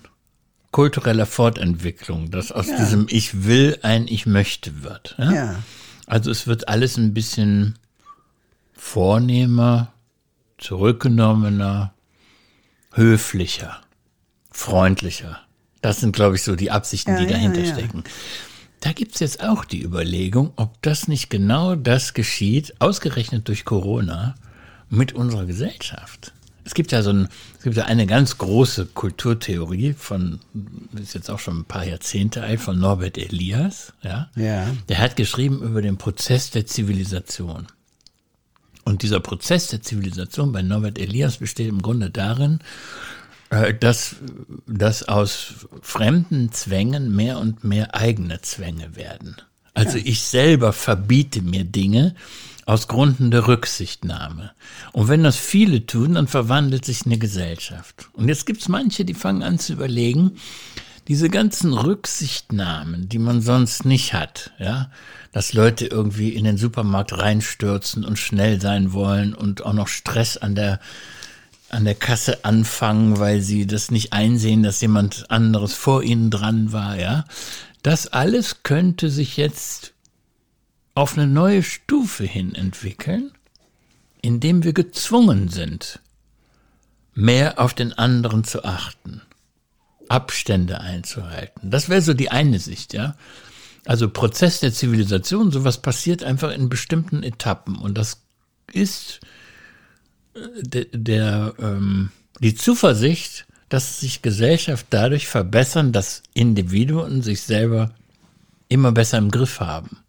kultureller 0.71 1.25
Fortentwicklung, 1.25 2.29
dass 2.29 2.51
aus 2.51 2.67
diesem 2.67 3.07
Ich 3.09 3.43
will 3.45 3.79
ein 3.81 4.07
Ich 4.07 4.27
möchte 4.27 4.83
wird. 4.83 5.15
Ja? 5.17 5.31
Ja. 5.33 5.55
Also 6.05 6.29
es 6.29 6.45
wird 6.45 6.67
alles 6.69 6.95
ein 6.97 7.15
bisschen 7.15 7.79
vornehmer, 8.75 9.91
zurückgenommener, 10.59 11.93
höflicher, 12.93 13.81
freundlicher. 14.51 15.39
Das 15.81 15.99
sind, 15.99 16.15
glaube 16.15 16.35
ich, 16.35 16.43
so 16.43 16.55
die 16.55 16.71
Absichten, 16.71 17.15
die 17.17 17.23
Ja, 17.23 17.29
ja, 17.29 17.35
dahinter 17.35 17.61
ja. 17.61 17.73
stecken. 17.73 18.03
Da 18.81 18.93
gibt's 18.93 19.19
jetzt 19.19 19.43
auch 19.43 19.65
die 19.65 19.83
Überlegung, 19.83 20.53
ob 20.55 20.81
das 20.81 21.07
nicht 21.07 21.29
genau 21.29 21.75
das 21.75 22.13
geschieht, 22.13 22.73
ausgerechnet 22.79 23.47
durch 23.47 23.65
Corona, 23.65 24.35
mit 24.89 25.13
unserer 25.13 25.45
Gesellschaft. 25.45 26.33
Es 26.63 26.73
gibt 26.73 26.91
ja 26.91 27.01
so 27.01 27.09
ein, 27.09 27.29
es 27.57 27.63
gibt 27.63 27.77
ja 27.77 27.85
eine 27.85 28.05
ganz 28.05 28.37
große 28.37 28.87
Kulturtheorie 28.87 29.93
von, 29.93 30.39
ist 31.01 31.15
jetzt 31.15 31.29
auch 31.29 31.39
schon 31.39 31.59
ein 31.59 31.65
paar 31.65 31.85
Jahrzehnte 31.85 32.43
alt, 32.43 32.61
von 32.61 32.79
Norbert 32.79 33.17
Elias, 33.17 33.93
ja. 34.03 34.29
Ja. 34.35 34.67
Der 34.87 34.99
hat 34.99 35.15
geschrieben 35.15 35.61
über 35.61 35.81
den 35.81 35.97
Prozess 35.97 36.51
der 36.51 36.65
Zivilisation. 36.65 37.67
Und 38.85 39.01
dieser 39.03 39.19
Prozess 39.19 39.67
der 39.67 39.81
Zivilisation 39.81 40.51
bei 40.51 40.61
Norbert 40.61 40.99
Elias 40.99 41.37
besteht 41.37 41.69
im 41.69 41.81
Grunde 41.81 42.11
darin, 42.11 42.59
dass, 43.79 44.15
dass 44.67 45.03
aus 45.07 45.67
fremden 45.81 46.51
Zwängen 46.51 47.15
mehr 47.15 47.39
und 47.39 47.63
mehr 47.63 47.95
eigene 47.95 48.41
Zwänge 48.41 48.95
werden. 48.95 49.37
Also 49.73 49.97
ich 49.97 50.21
selber 50.21 50.73
verbiete 50.73 51.41
mir 51.41 51.63
Dinge 51.63 52.15
aus 52.65 52.87
Gründen 52.87 53.31
der 53.31 53.47
Rücksichtnahme. 53.47 54.51
Und 54.91 55.07
wenn 55.07 55.23
das 55.23 55.37
viele 55.37 55.87
tun, 55.87 56.13
dann 56.13 56.27
verwandelt 56.27 56.85
sich 56.85 57.05
eine 57.05 57.17
Gesellschaft. 57.17 58.09
Und 58.13 58.27
jetzt 58.27 58.45
gibt 58.45 58.61
es 58.61 58.67
manche, 58.67 59.05
die 59.05 59.15
fangen 59.15 59.41
an 59.41 59.57
zu 59.57 59.73
überlegen, 59.73 60.37
diese 61.07 61.29
ganzen 61.29 61.73
Rücksichtnahmen, 61.73 63.09
die 63.09 63.17
man 63.17 63.41
sonst 63.41 63.83
nicht 63.83 64.13
hat, 64.13 64.51
ja, 64.59 64.91
dass 65.31 65.53
Leute 65.53 65.87
irgendwie 65.87 66.29
in 66.29 66.43
den 66.43 66.57
Supermarkt 66.57 67.17
reinstürzen 67.17 68.05
und 68.05 68.19
schnell 68.19 68.61
sein 68.61 68.93
wollen 68.93 69.33
und 69.33 69.65
auch 69.65 69.73
noch 69.73 69.87
Stress 69.87 70.37
an 70.37 70.53
der 70.53 70.79
an 71.71 71.85
der 71.85 71.95
Kasse 71.95 72.45
anfangen, 72.45 73.19
weil 73.19 73.41
sie 73.41 73.67
das 73.67 73.91
nicht 73.91 74.13
einsehen, 74.13 74.63
dass 74.63 74.81
jemand 74.81 75.29
anderes 75.29 75.73
vor 75.73 76.03
ihnen 76.03 76.31
dran 76.31 76.71
war, 76.71 76.97
ja. 76.97 77.25
Das 77.81 78.07
alles 78.07 78.63
könnte 78.63 79.09
sich 79.09 79.37
jetzt 79.37 79.93
auf 80.95 81.17
eine 81.17 81.27
neue 81.27 81.63
Stufe 81.63 82.25
hin 82.25 82.55
entwickeln, 82.55 83.31
indem 84.21 84.63
wir 84.63 84.73
gezwungen 84.73 85.49
sind, 85.49 85.99
mehr 87.13 87.59
auf 87.59 87.73
den 87.73 87.93
anderen 87.93 88.43
zu 88.43 88.65
achten, 88.65 89.21
Abstände 90.09 90.81
einzuhalten. 90.81 91.69
Das 91.69 91.87
wäre 91.87 92.01
so 92.01 92.13
die 92.13 92.31
eine 92.31 92.59
Sicht, 92.59 92.93
ja. 92.93 93.15
Also 93.85 94.09
Prozess 94.09 94.59
der 94.59 94.73
Zivilisation, 94.73 95.51
sowas 95.51 95.81
passiert 95.81 96.23
einfach 96.23 96.51
in 96.51 96.69
bestimmten 96.69 97.23
Etappen 97.23 97.77
und 97.77 97.97
das 97.97 98.21
ist 98.71 99.21
der, 100.61 100.85
der 100.91 101.53
ähm, 101.59 102.11
die 102.39 102.55
Zuversicht, 102.55 103.45
dass 103.69 103.99
sich 103.99 104.21
Gesellschaft 104.21 104.87
dadurch 104.89 105.27
verbessern, 105.27 105.91
dass 105.91 106.23
Individuen 106.33 107.21
sich 107.21 107.41
selber 107.41 107.91
immer 108.67 108.91
besser 108.91 109.17
im 109.17 109.31
Griff 109.31 109.59
haben 109.59 109.99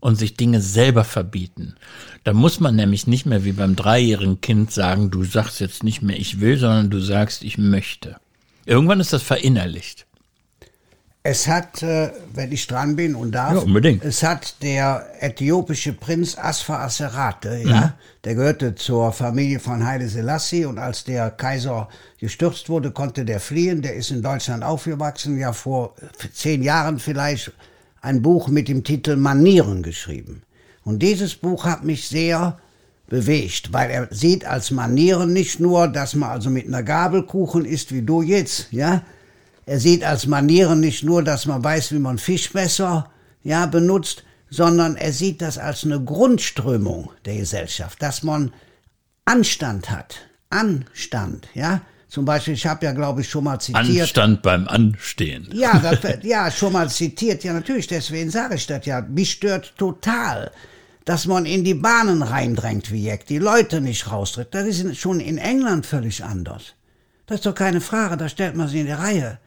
und 0.00 0.16
sich 0.16 0.34
Dinge 0.34 0.60
selber 0.60 1.04
verbieten. 1.04 1.76
Da 2.24 2.32
muss 2.32 2.60
man 2.60 2.76
nämlich 2.76 3.06
nicht 3.06 3.26
mehr 3.26 3.44
wie 3.44 3.52
beim 3.52 3.76
dreijährigen 3.76 4.40
Kind 4.40 4.70
sagen, 4.70 5.10
du 5.10 5.24
sagst 5.24 5.60
jetzt 5.60 5.82
nicht 5.82 6.02
mehr 6.02 6.18
ich 6.18 6.40
will, 6.40 6.58
sondern 6.58 6.90
du 6.90 7.00
sagst 7.00 7.42
ich 7.42 7.58
möchte. 7.58 8.16
Irgendwann 8.66 9.00
ist 9.00 9.12
das 9.12 9.22
verinnerlicht. 9.22 10.05
Es 11.28 11.48
hat, 11.48 11.82
äh, 11.82 12.10
wenn 12.34 12.52
ich 12.52 12.66
dran 12.68 12.94
bin 12.94 13.14
und 13.16 13.32
darf, 13.32 13.54
Ja, 13.54 13.58
unbedingt. 13.58 14.04
es 14.04 14.22
hat 14.22 14.62
der 14.62 15.06
äthiopische 15.20 15.92
Prinz 15.92 16.38
Asfa 16.38 16.84
Asserate, 16.84 17.60
ja, 17.64 17.94
der 18.24 18.34
gehörte 18.36 18.74
zur 18.76 19.12
Familie 19.12 19.58
von 19.58 19.84
Haile 19.84 20.08
Selassie 20.08 20.64
und 20.64 20.78
als 20.78 21.02
der 21.04 21.30
Kaiser 21.30 21.88
gestürzt 22.18 22.68
wurde, 22.68 22.92
konnte 22.92 23.24
der 23.24 23.40
fliehen. 23.40 23.82
Der 23.82 23.94
ist 23.94 24.10
in 24.10 24.22
Deutschland 24.22 24.62
aufgewachsen, 24.62 25.36
ja 25.38 25.52
vor 25.52 25.94
zehn 26.32 26.62
Jahren 26.62 26.98
vielleicht 27.00 27.52
ein 28.02 28.22
Buch 28.22 28.46
mit 28.48 28.68
dem 28.68 28.84
Titel 28.84 29.16
Manieren 29.16 29.82
geschrieben. 29.82 30.42
Und 30.84 31.00
dieses 31.00 31.34
Buch 31.34 31.64
hat 31.64 31.82
mich 31.84 32.08
sehr 32.08 32.58
bewegt, 33.08 33.72
weil 33.72 33.90
er 33.90 34.08
sieht 34.12 34.44
als 34.44 34.70
Manieren 34.70 35.32
nicht 35.32 35.58
nur, 35.60 35.88
dass 35.88 36.14
man 36.14 36.30
also 36.30 36.50
mit 36.50 36.66
einer 36.66 36.82
Gabel 36.84 37.24
Kuchen 37.24 37.64
isst, 37.64 37.92
wie 37.92 38.02
du 38.02 38.22
jetzt, 38.22 38.68
ja, 38.72 39.02
er 39.66 39.80
sieht 39.80 40.04
als 40.04 40.26
Manieren 40.26 40.78
nicht 40.78 41.02
nur, 41.02 41.24
dass 41.24 41.44
man 41.46 41.62
weiß, 41.62 41.92
wie 41.92 41.98
man 41.98 42.18
Fischmesser 42.18 43.10
ja, 43.42 43.66
benutzt, 43.66 44.22
sondern 44.48 44.96
er 44.96 45.12
sieht 45.12 45.42
das 45.42 45.58
als 45.58 45.84
eine 45.84 46.00
Grundströmung 46.00 47.10
der 47.24 47.36
Gesellschaft, 47.36 48.00
dass 48.00 48.22
man 48.22 48.52
Anstand 49.24 49.90
hat. 49.90 50.18
Anstand, 50.50 51.48
ja. 51.54 51.80
Zum 52.08 52.24
Beispiel, 52.24 52.54
ich 52.54 52.64
habe 52.64 52.86
ja, 52.86 52.92
glaube 52.92 53.20
ich, 53.20 53.28
schon 53.28 53.42
mal 53.42 53.58
zitiert. 53.58 54.02
Anstand 54.02 54.42
beim 54.42 54.68
Anstehen. 54.68 55.48
Ja, 55.52 55.78
das, 55.80 55.98
ja, 56.22 56.48
schon 56.52 56.72
mal 56.72 56.88
zitiert. 56.88 57.42
Ja, 57.42 57.52
natürlich, 57.52 57.88
deswegen 57.88 58.30
sage 58.30 58.54
ich 58.54 58.68
das 58.68 58.86
ja. 58.86 59.02
Mich 59.02 59.32
stört 59.32 59.74
total, 59.76 60.52
dass 61.04 61.26
man 61.26 61.44
in 61.44 61.64
die 61.64 61.74
Bahnen 61.74 62.22
reindrängt 62.22 62.92
wie 62.92 63.04
Jack, 63.04 63.26
die 63.26 63.38
Leute 63.38 63.80
nicht 63.80 64.10
raustritt. 64.10 64.54
Das 64.54 64.64
ist 64.64 64.96
schon 64.96 65.18
in 65.18 65.38
England 65.38 65.84
völlig 65.86 66.22
anders. 66.22 66.74
Das 67.26 67.38
ist 67.38 67.46
doch 67.46 67.54
keine 67.54 67.80
Frage, 67.80 68.16
da 68.16 68.28
stellt 68.28 68.54
man 68.54 68.68
sie 68.68 68.80
in 68.80 68.86
die 68.86 68.92
Reihe. 68.92 69.38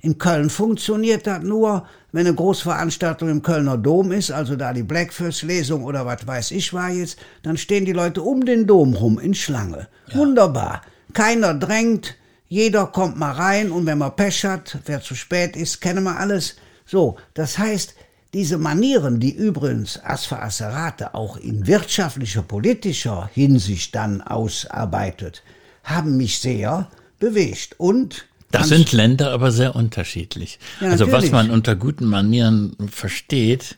In 0.00 0.16
Köln 0.16 0.48
funktioniert 0.48 1.26
das 1.26 1.42
nur, 1.42 1.86
wenn 2.12 2.26
eine 2.26 2.34
Großveranstaltung 2.34 3.28
im 3.28 3.42
Kölner 3.42 3.76
Dom 3.76 4.12
ist, 4.12 4.30
also 4.30 4.54
da 4.54 4.72
die 4.72 4.84
Blackfirst-Lesung 4.84 5.82
oder 5.82 6.06
was 6.06 6.24
weiß 6.24 6.52
ich 6.52 6.72
war 6.72 6.90
jetzt, 6.90 7.18
dann 7.42 7.56
stehen 7.56 7.84
die 7.84 7.92
Leute 7.92 8.22
um 8.22 8.44
den 8.44 8.66
Dom 8.66 8.94
rum 8.94 9.18
in 9.18 9.34
Schlange. 9.34 9.88
Ja. 10.08 10.14
Wunderbar. 10.16 10.82
Keiner 11.14 11.54
drängt, 11.54 12.14
jeder 12.46 12.86
kommt 12.86 13.18
mal 13.18 13.32
rein 13.32 13.72
und 13.72 13.86
wenn 13.86 13.98
man 13.98 14.14
Pech 14.14 14.44
hat, 14.44 14.78
wer 14.86 15.02
zu 15.02 15.16
spät 15.16 15.56
ist, 15.56 15.80
kennen 15.80 16.04
wir 16.04 16.16
alles. 16.16 16.56
So, 16.86 17.16
das 17.34 17.58
heißt, 17.58 17.96
diese 18.34 18.56
Manieren, 18.56 19.18
die 19.18 19.34
übrigens 19.34 19.98
Asfa 20.04 20.40
Asserate 20.42 21.14
auch 21.14 21.36
in 21.38 21.66
wirtschaftlicher, 21.66 22.42
politischer 22.42 23.28
Hinsicht 23.34 23.94
dann 23.94 24.20
ausarbeitet, 24.20 25.42
haben 25.82 26.16
mich 26.16 26.38
sehr 26.38 26.88
bewegt 27.18 27.74
und 27.78 28.26
das 28.50 28.68
sind 28.68 28.92
Länder 28.92 29.32
aber 29.32 29.52
sehr 29.52 29.76
unterschiedlich. 29.76 30.58
Ja, 30.80 30.90
also 30.90 31.12
was 31.12 31.30
man 31.30 31.50
unter 31.50 31.76
guten 31.76 32.06
Manieren 32.06 32.76
versteht, 32.90 33.76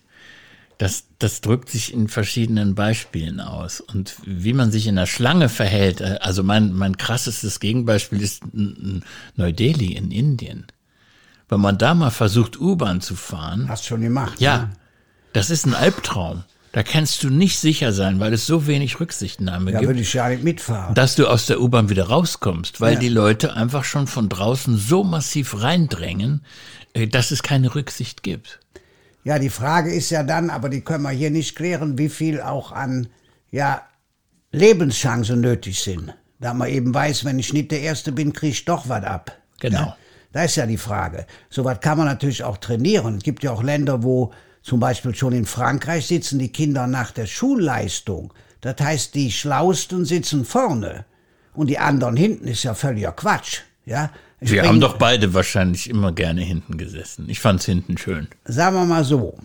das, 0.79 1.05
das 1.19 1.43
drückt 1.43 1.69
sich 1.69 1.93
in 1.93 2.09
verschiedenen 2.09 2.75
Beispielen 2.75 3.41
aus. 3.41 3.81
Und 3.81 4.17
wie 4.25 4.55
man 4.55 4.71
sich 4.73 4.87
in 4.87 4.97
der 4.97 5.05
Schlange 5.07 5.51
verhält, 5.51 6.01
äh, 6.01 6.19
also 6.23 6.43
mein, 6.43 6.73
mein 6.73 6.97
krassestes 6.97 7.61
Gegenbeispiel 7.61 8.23
ist 8.23 8.45
Neu-Delhi 8.55 9.93
in 9.93 10.11
Indien. 10.11 10.67
Wenn 11.51 11.61
man 11.61 11.77
da 11.77 11.95
mal 11.95 12.11
versucht, 12.11 12.59
U-Bahn 12.59 13.03
zu 13.03 13.15
fahren. 13.15 13.69
Hast 13.69 13.85
schon 13.85 14.01
gemacht. 14.01 14.41
Ja, 14.41 14.59
ne? 14.59 14.71
das 15.35 15.51
ist 15.51 15.67
ein 15.67 15.75
Albtraum. 15.75 16.45
Da 16.73 16.85
kannst 16.85 17.25
du 17.25 17.31
nicht 17.31 17.59
sicher 17.59 17.93
sein, 17.93 18.21
weil 18.21 18.33
es 18.33 18.47
so 18.47 18.67
wenig 18.67 19.01
Rücksichtnahme 19.01 19.73
ja, 19.73 19.79
gibt. 19.79 19.83
Da 19.83 19.89
würde 19.89 20.01
ich 20.01 20.13
ja 20.13 20.29
nicht 20.29 20.45
mitfahren. 20.45 20.95
Dass 20.95 21.17
du 21.17 21.27
aus 21.27 21.47
der 21.47 21.61
U-Bahn 21.61 21.89
wieder 21.89 22.05
rauskommst, 22.05 22.81
weil 22.81 22.95
ja. 22.95 23.01
die 23.01 23.09
Leute 23.09 23.55
einfach 23.55 23.83
schon 23.83 24.07
von 24.07 24.29
draußen 24.29 24.77
so 24.77 25.03
massiv 25.03 25.63
reindrängen, 25.63 26.45
äh, 26.93 27.09
dass 27.09 27.33
es 27.33 27.43
keine 27.43 27.75
Rücksicht 27.75 28.23
gibt. 28.23 28.61
Ja, 29.25 29.39
die 29.39 29.51
Frage 29.51 29.93
ist 29.93 30.11
ja 30.11 30.23
dann, 30.23 30.49
aber 30.49 30.69
die 30.69 30.81
können 30.81 31.03
wir 31.03 31.11
hier 31.11 31.31
nicht 31.31 31.57
klären, 31.57 31.99
wie 31.99 32.09
viel 32.09 32.41
auch 32.41 32.73
an 32.73 33.09
ja, 33.51 33.83
Lebenschancen 34.53 35.41
nötig 35.41 35.81
sind. 35.81 36.15
Da 36.39 36.55
man 36.55 36.69
eben 36.69 36.95
weiß, 36.95 37.25
wenn 37.25 37.39
ich 37.39 37.53
nicht 37.53 37.71
der 37.71 37.81
Erste 37.81 38.13
bin, 38.13 38.33
kriege 38.33 38.53
ich 38.53 38.65
doch 38.65 38.89
was 38.89 39.05
ab. 39.05 39.37
Genau. 39.61 39.79
Ja? 39.79 39.97
Da 40.33 40.45
ist 40.45 40.57
ja 40.57 40.67
die 40.67 40.79
Frage. 40.79 41.27
So 41.51 41.65
was 41.65 41.81
kann 41.81 41.99
man 41.99 42.07
natürlich 42.07 42.45
auch 42.45 42.57
trainieren. 42.59 43.17
Es 43.17 43.25
gibt 43.25 43.43
ja 43.43 43.51
auch 43.51 43.63
Länder, 43.63 44.03
wo 44.03 44.33
zum 44.63 44.81
Beispiel 44.81 45.15
schon 45.15 45.33
in 45.33 45.47
Frankreich 45.47 46.07
sitzen 46.07 46.39
die 46.39 46.53
Kinder 46.53 46.87
nach 46.87 47.13
der 47.13 47.27
Schulleistung. 47.27 48.33
Das 48.61 48.77
heißt, 48.81 49.15
die 49.15 49.33
Schlausten 49.33 50.05
sitzen 50.05 50.45
vorne 50.45 51.05
und 51.55 51.69
die 51.69 51.79
anderen 51.79 52.17
hinten 52.17 52.47
ist 52.47 52.63
ja 52.63 52.75
völliger 52.75 53.13
Quatsch. 53.13 53.61
Ja, 53.87 54.11
ich 54.41 54.53
wir 54.53 54.63
haben 54.63 54.81
doch 54.81 54.99
beide 54.99 55.33
wahrscheinlich 55.35 55.89
immer 55.89 56.13
gerne 56.13 56.43
hinten 56.43 56.77
gesessen. 56.77 57.27
Ich 57.29 57.41
fand's 57.41 57.65
hinten 57.65 57.99
schön. 57.99 58.29
Sagen 58.45 58.77
wir 58.77 58.85
mal 58.85 59.05
so, 59.05 59.39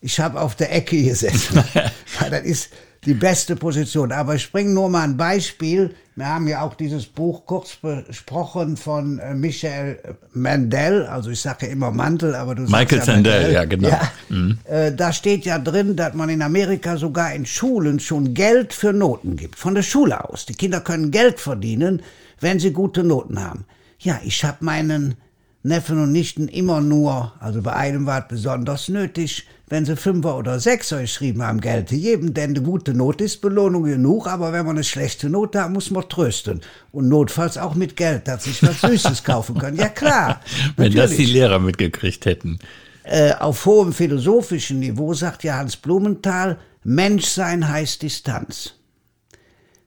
ich 0.00 0.18
habe 0.20 0.40
auf 0.40 0.54
der 0.54 0.74
Ecke 0.74 1.02
gesessen, 1.02 1.62
weil 2.20 2.30
das 2.30 2.42
ist 2.42 2.70
die 3.04 3.14
beste 3.14 3.56
Position. 3.56 4.12
Aber 4.12 4.34
ich 4.34 4.50
bringe 4.50 4.70
nur 4.70 4.88
mal 4.88 5.04
ein 5.04 5.16
Beispiel. 5.16 5.94
Wir 6.18 6.28
haben 6.28 6.48
ja 6.48 6.62
auch 6.62 6.74
dieses 6.74 7.06
Buch 7.06 7.46
kurz 7.46 7.76
besprochen 7.76 8.76
von 8.76 9.20
äh, 9.20 9.34
Michael 9.34 10.00
Mandel, 10.32 11.06
also 11.06 11.30
ich 11.30 11.40
sage 11.40 11.66
ja 11.66 11.72
immer 11.72 11.92
Mantel, 11.92 12.34
aber 12.34 12.56
du 12.56 12.62
Michael 12.62 12.88
sagst 12.88 13.06
ja 13.06 13.14
Mandel, 13.14 13.52
ja 13.52 13.64
genau. 13.64 13.88
Ja, 13.88 14.00
mhm. 14.28 14.58
äh, 14.64 14.90
da 14.90 15.12
steht 15.12 15.44
ja 15.44 15.60
drin, 15.60 15.94
dass 15.94 16.14
man 16.14 16.28
in 16.28 16.42
Amerika 16.42 16.96
sogar 16.96 17.32
in 17.34 17.46
Schulen 17.46 18.00
schon 18.00 18.34
Geld 18.34 18.72
für 18.72 18.92
Noten 18.92 19.36
gibt, 19.36 19.54
von 19.54 19.76
der 19.76 19.84
Schule 19.84 20.28
aus. 20.28 20.44
Die 20.44 20.54
Kinder 20.54 20.80
können 20.80 21.12
Geld 21.12 21.38
verdienen, 21.38 22.02
wenn 22.40 22.58
sie 22.58 22.72
gute 22.72 23.04
Noten 23.04 23.40
haben. 23.40 23.64
Ja, 24.00 24.18
ich 24.24 24.44
habe 24.44 24.64
meinen 24.64 25.14
Neffen 25.62 26.02
und 26.02 26.10
Nichten 26.10 26.48
immer 26.48 26.80
nur, 26.80 27.32
also 27.38 27.62
bei 27.62 27.74
einem 27.74 28.06
war 28.06 28.22
es 28.22 28.28
besonders 28.28 28.88
nötig, 28.88 29.46
wenn 29.68 29.84
sie 29.84 29.96
Fünfer 29.96 30.36
oder 30.36 30.60
Sechser 30.60 31.02
geschrieben 31.02 31.42
haben, 31.42 31.60
gelte 31.60 31.94
jedem, 31.94 32.32
denn 32.32 32.50
eine 32.50 32.62
gute 32.62 32.94
Not 32.94 33.20
ist 33.20 33.40
Belohnung 33.40 33.84
genug, 33.84 34.26
aber 34.26 34.52
wenn 34.52 34.64
man 34.64 34.76
eine 34.76 34.84
schlechte 34.84 35.28
Note 35.28 35.62
hat, 35.62 35.70
muss 35.70 35.90
man 35.90 36.08
trösten. 36.08 36.62
Und 36.90 37.08
notfalls 37.08 37.58
auch 37.58 37.74
mit 37.74 37.96
Geld, 37.96 38.28
dass 38.28 38.44
sich 38.44 38.62
was 38.62 38.80
Süßes 38.82 39.24
kaufen 39.24 39.58
können. 39.58 39.76
Ja 39.76 39.88
klar. 39.88 40.40
wenn 40.76 40.92
das 40.92 41.12
die 41.12 41.26
Lehrer 41.26 41.58
mitgekriegt 41.58 42.24
hätten. 42.24 42.58
Äh, 43.04 43.32
auf 43.34 43.64
hohem 43.66 43.92
philosophischen 43.92 44.80
Niveau 44.80 45.14
sagt 45.14 45.44
ja 45.44 45.56
Hans 45.56 45.76
Blumenthal, 45.76 46.58
Menschsein 46.84 47.68
heißt 47.68 48.02
Distanz. 48.02 48.74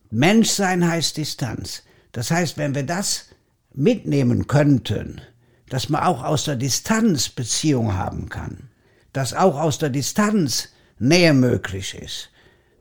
Menschsein 0.10 0.88
heißt 0.88 1.18
Distanz. 1.18 1.84
Das 2.12 2.30
heißt, 2.30 2.58
wenn 2.58 2.76
wir 2.76 2.84
das 2.84 3.28
mitnehmen 3.74 4.48
könnten, 4.48 5.22
dass 5.70 5.90
man 5.90 6.04
auch 6.04 6.24
aus 6.24 6.46
der 6.46 6.58
Distanz 6.58 7.30
Beziehung 7.30 7.94
haben 7.94 8.28
kann, 8.30 8.71
dass 9.14 9.34
auch 9.34 9.60
aus 9.60 9.78
der 9.78 9.90
Distanz 9.90 10.70
Nähe 11.00 11.34
möglich 11.34 11.96
ist, 11.96 12.30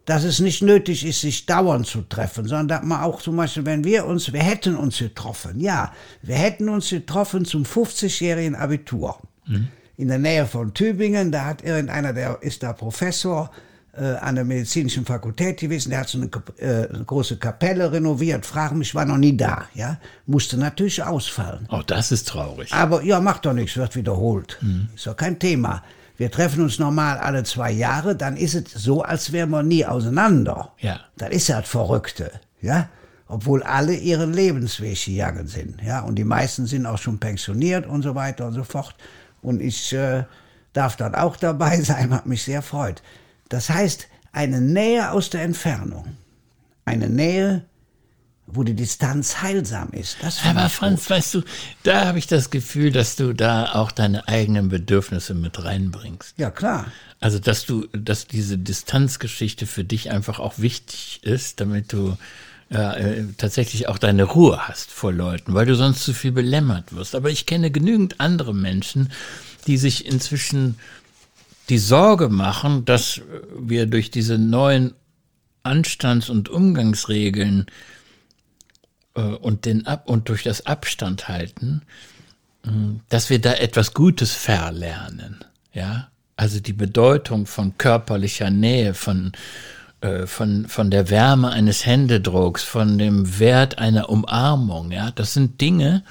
dass 0.05 0.25
es 0.25 0.41
nicht 0.41 0.63
nötig 0.63 1.07
ist, 1.07 1.21
sich 1.21 1.47
dauernd 1.47 1.87
zu 1.87 2.03
treffen, 2.03 2.47
sondern 2.47 2.69
dass 2.69 2.83
man 2.83 3.03
auch 3.03 3.23
zum 3.23 3.37
Beispiel, 3.37 3.65
wenn 3.65 3.85
wir 3.85 4.07
uns, 4.07 4.33
wir 4.33 4.43
hätten 4.43 4.77
uns 4.77 4.99
getroffen, 4.99 5.61
ja, 5.61 5.93
wir 6.23 6.35
hätten 6.35 6.69
uns 6.69 6.91
getroffen 6.91 7.45
zum 7.45 7.65
50-jährigen 7.65 8.55
Abitur. 8.55 9.19
Mhm. 9.47 9.69
In 9.97 10.09
der 10.09 10.19
Nähe 10.19 10.47
von 10.47 10.75
Tübingen, 10.75 11.31
da 11.31 11.45
hat 11.45 11.63
irgendeiner, 11.63 12.13
der 12.13 12.39
ist 12.43 12.63
da 12.63 12.73
Professor, 12.73 13.51
äh, 13.93 14.05
an 14.05 14.37
der 14.37 14.45
medizinischen 14.45 15.05
Fakultät 15.05 15.61
gewesen, 15.61 15.91
der 15.91 16.01
hat 16.01 16.09
so 16.09 16.19
eine, 16.19 16.31
äh, 16.59 16.89
eine 16.89 17.05
große 17.05 17.37
Kapelle 17.37 17.93
renoviert, 17.93 18.47
frag 18.47 18.73
mich, 18.73 18.95
war 18.95 19.05
noch 19.05 19.17
nie 19.17 19.37
da, 19.37 19.67
ja, 19.75 19.99
musste 20.27 20.57
natürlich 20.57 21.03
ausfallen. 21.03 21.67
Auch 21.69 21.83
das 21.83 22.13
ist 22.13 22.29
traurig. 22.29 22.73
Aber 22.73 23.03
ja, 23.03 23.21
macht 23.21 23.47
doch 23.47 23.53
nichts, 23.53 23.77
wird 23.77 23.97
wiederholt, 23.97 24.59
mhm. 24.61 24.89
ist 24.95 25.07
doch 25.07 25.17
kein 25.17 25.39
Thema. 25.39 25.83
Wir 26.21 26.31
treffen 26.31 26.63
uns 26.63 26.79
normal 26.79 27.17
alle 27.17 27.45
zwei 27.45 27.71
Jahre, 27.71 28.15
dann 28.15 28.37
ist 28.37 28.55
es 28.55 28.73
so, 28.75 29.01
als 29.01 29.33
wären 29.33 29.49
wir 29.49 29.63
nie 29.63 29.87
auseinander. 29.87 30.73
Ja. 30.79 31.01
Das 31.17 31.31
ist 31.31 31.49
ja 31.49 31.61
das 31.61 31.71
Verrückte, 31.71 32.31
ja 32.61 32.91
obwohl 33.31 33.63
alle 33.63 33.95
ihren 33.95 34.35
Lebensweg 34.35 35.05
gegangen 35.05 35.47
sind. 35.47 35.81
Ja, 35.83 36.01
und 36.01 36.17
die 36.17 36.25
meisten 36.25 36.67
sind 36.67 36.85
auch 36.85 36.99
schon 36.99 37.21
pensioniert 37.21 37.87
und 37.87 38.03
so 38.03 38.15
weiter 38.17 38.47
und 38.47 38.55
so 38.55 38.65
fort. 38.65 38.97
Und 39.41 39.63
ich 39.63 39.93
äh, 39.93 40.25
darf 40.73 40.97
dann 40.97 41.15
auch 41.15 41.37
dabei 41.37 41.81
sein, 41.83 42.13
hat 42.13 42.27
mich 42.27 42.43
sehr 42.43 42.61
freut. 42.61 43.03
Das 43.49 43.71
heißt, 43.71 44.09
eine 44.33 44.61
Nähe 44.61 45.13
aus 45.13 45.31
der 45.31 45.43
Entfernung. 45.43 46.17
Eine 46.85 47.09
Nähe, 47.09 47.65
wo 48.53 48.65
die 48.65 48.75
Distanz 48.75 49.43
heilsam 49.43 49.91
ist. 49.93 50.19
Das 50.23 50.45
Aber 50.45 50.69
Franz, 50.69 51.03
gut. 51.03 51.11
weißt 51.11 51.35
du, 51.35 51.43
da 51.83 52.07
habe 52.07 52.19
ich 52.19 52.27
das 52.27 52.51
Gefühl, 52.51 52.93
dass 52.93 53.17
du 53.17 53.33
da 53.33 53.73
auch 53.75 53.93
deine 53.93 54.29
eigenen 54.29 54.69
Bedürfnisse 54.69 55.35
mit 55.35 55.63
reinbringst. 55.65 56.35
Ja, 56.37 56.51
klar. 56.51 56.87
Also, 57.21 57.39
dass 57.39 57.67
du, 57.67 57.87
dass 57.93 58.27
diese 58.27 58.59
Distanzgeschichte 58.59 59.67
für 59.67 59.85
dich 59.85 60.11
einfach 60.11 60.39
auch 60.39 60.59
wichtig 60.59 61.21
ist, 61.23 61.61
damit 61.61 61.93
du 61.93 62.17
äh, 62.71 63.25
tatsächlich 63.37 63.89
auch 63.89 63.99
deine 63.99 64.25
Ruhe 64.25 64.69
hast 64.69 64.91
vor 64.91 65.13
Leuten, 65.13 65.55
weil 65.55 65.67
du 65.67 65.75
sonst 65.75 66.05
zu 66.05 66.15
viel 66.15 66.33
belämmert 66.33 66.95
wirst. 66.95 67.15
Aber 67.15 67.31
ich 67.31 67.47
kenne 67.47 67.71
genügend 67.71 68.21
andere 68.21 68.55
Menschen, 68.55 69.11
die 69.67 69.77
sich 69.77 70.07
inzwischen 70.07 70.77
die 71.69 71.79
Sorge 71.79 72.29
machen, 72.29 72.85
dass 72.85 73.21
wir 73.59 73.87
durch 73.87 74.11
diese 74.11 74.39
neuen 74.39 74.95
Anstands- 75.63 76.31
und 76.31 76.49
Umgangsregeln 76.49 77.67
und, 79.21 79.65
den 79.65 79.87
Ab 79.87 80.09
und 80.09 80.29
durch 80.29 80.43
das 80.43 80.67
Abstand 80.67 81.29
halten, 81.29 81.83
äh, 82.65 82.71
dass 83.09 83.31
wir 83.31 83.41
da 83.41 83.55
etwas 83.55 83.95
Gutes 83.95 84.33
verlernen. 84.33 85.45
Ja, 85.73 86.09
also 86.37 86.61
die 86.61 86.73
Bedeutung 86.73 87.47
von 87.47 87.79
körperlicher 87.79 88.51
Nähe, 88.51 88.95
von 88.95 89.33
äh, 90.01 90.27
von, 90.27 90.67
von 90.67 90.91
der 90.91 91.11
Wärme 91.11 91.51
eines 91.51 91.85
Händedrucks, 91.85 92.63
von 92.63 92.97
dem 92.97 93.39
Wert 93.39 93.79
einer 93.79 94.09
Umarmung, 94.09 94.93
ja, 94.93 95.11
das 95.11 95.35
sind 95.35 95.61
Dinge, 95.61 96.05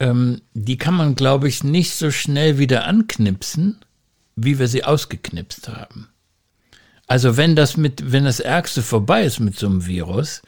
ähm, 0.00 0.40
die 0.54 0.78
kann 0.78 0.94
man, 0.94 1.14
glaube 1.14 1.48
ich, 1.48 1.62
nicht 1.62 1.94
so 1.94 2.10
schnell 2.10 2.58
wieder 2.58 2.86
anknipsen, 2.86 3.78
wie 4.36 4.58
wir 4.58 4.68
sie 4.68 4.84
ausgeknipst 4.84 5.68
haben. 5.68 6.08
Also 7.06 7.36
wenn 7.36 7.54
das 7.54 7.76
mit, 7.76 8.10
wenn 8.12 8.24
das 8.24 8.40
Ärgste 8.40 8.82
vorbei 8.82 9.24
ist 9.24 9.38
mit 9.38 9.58
so 9.58 9.66
einem 9.66 9.84
Virus, 9.84 10.40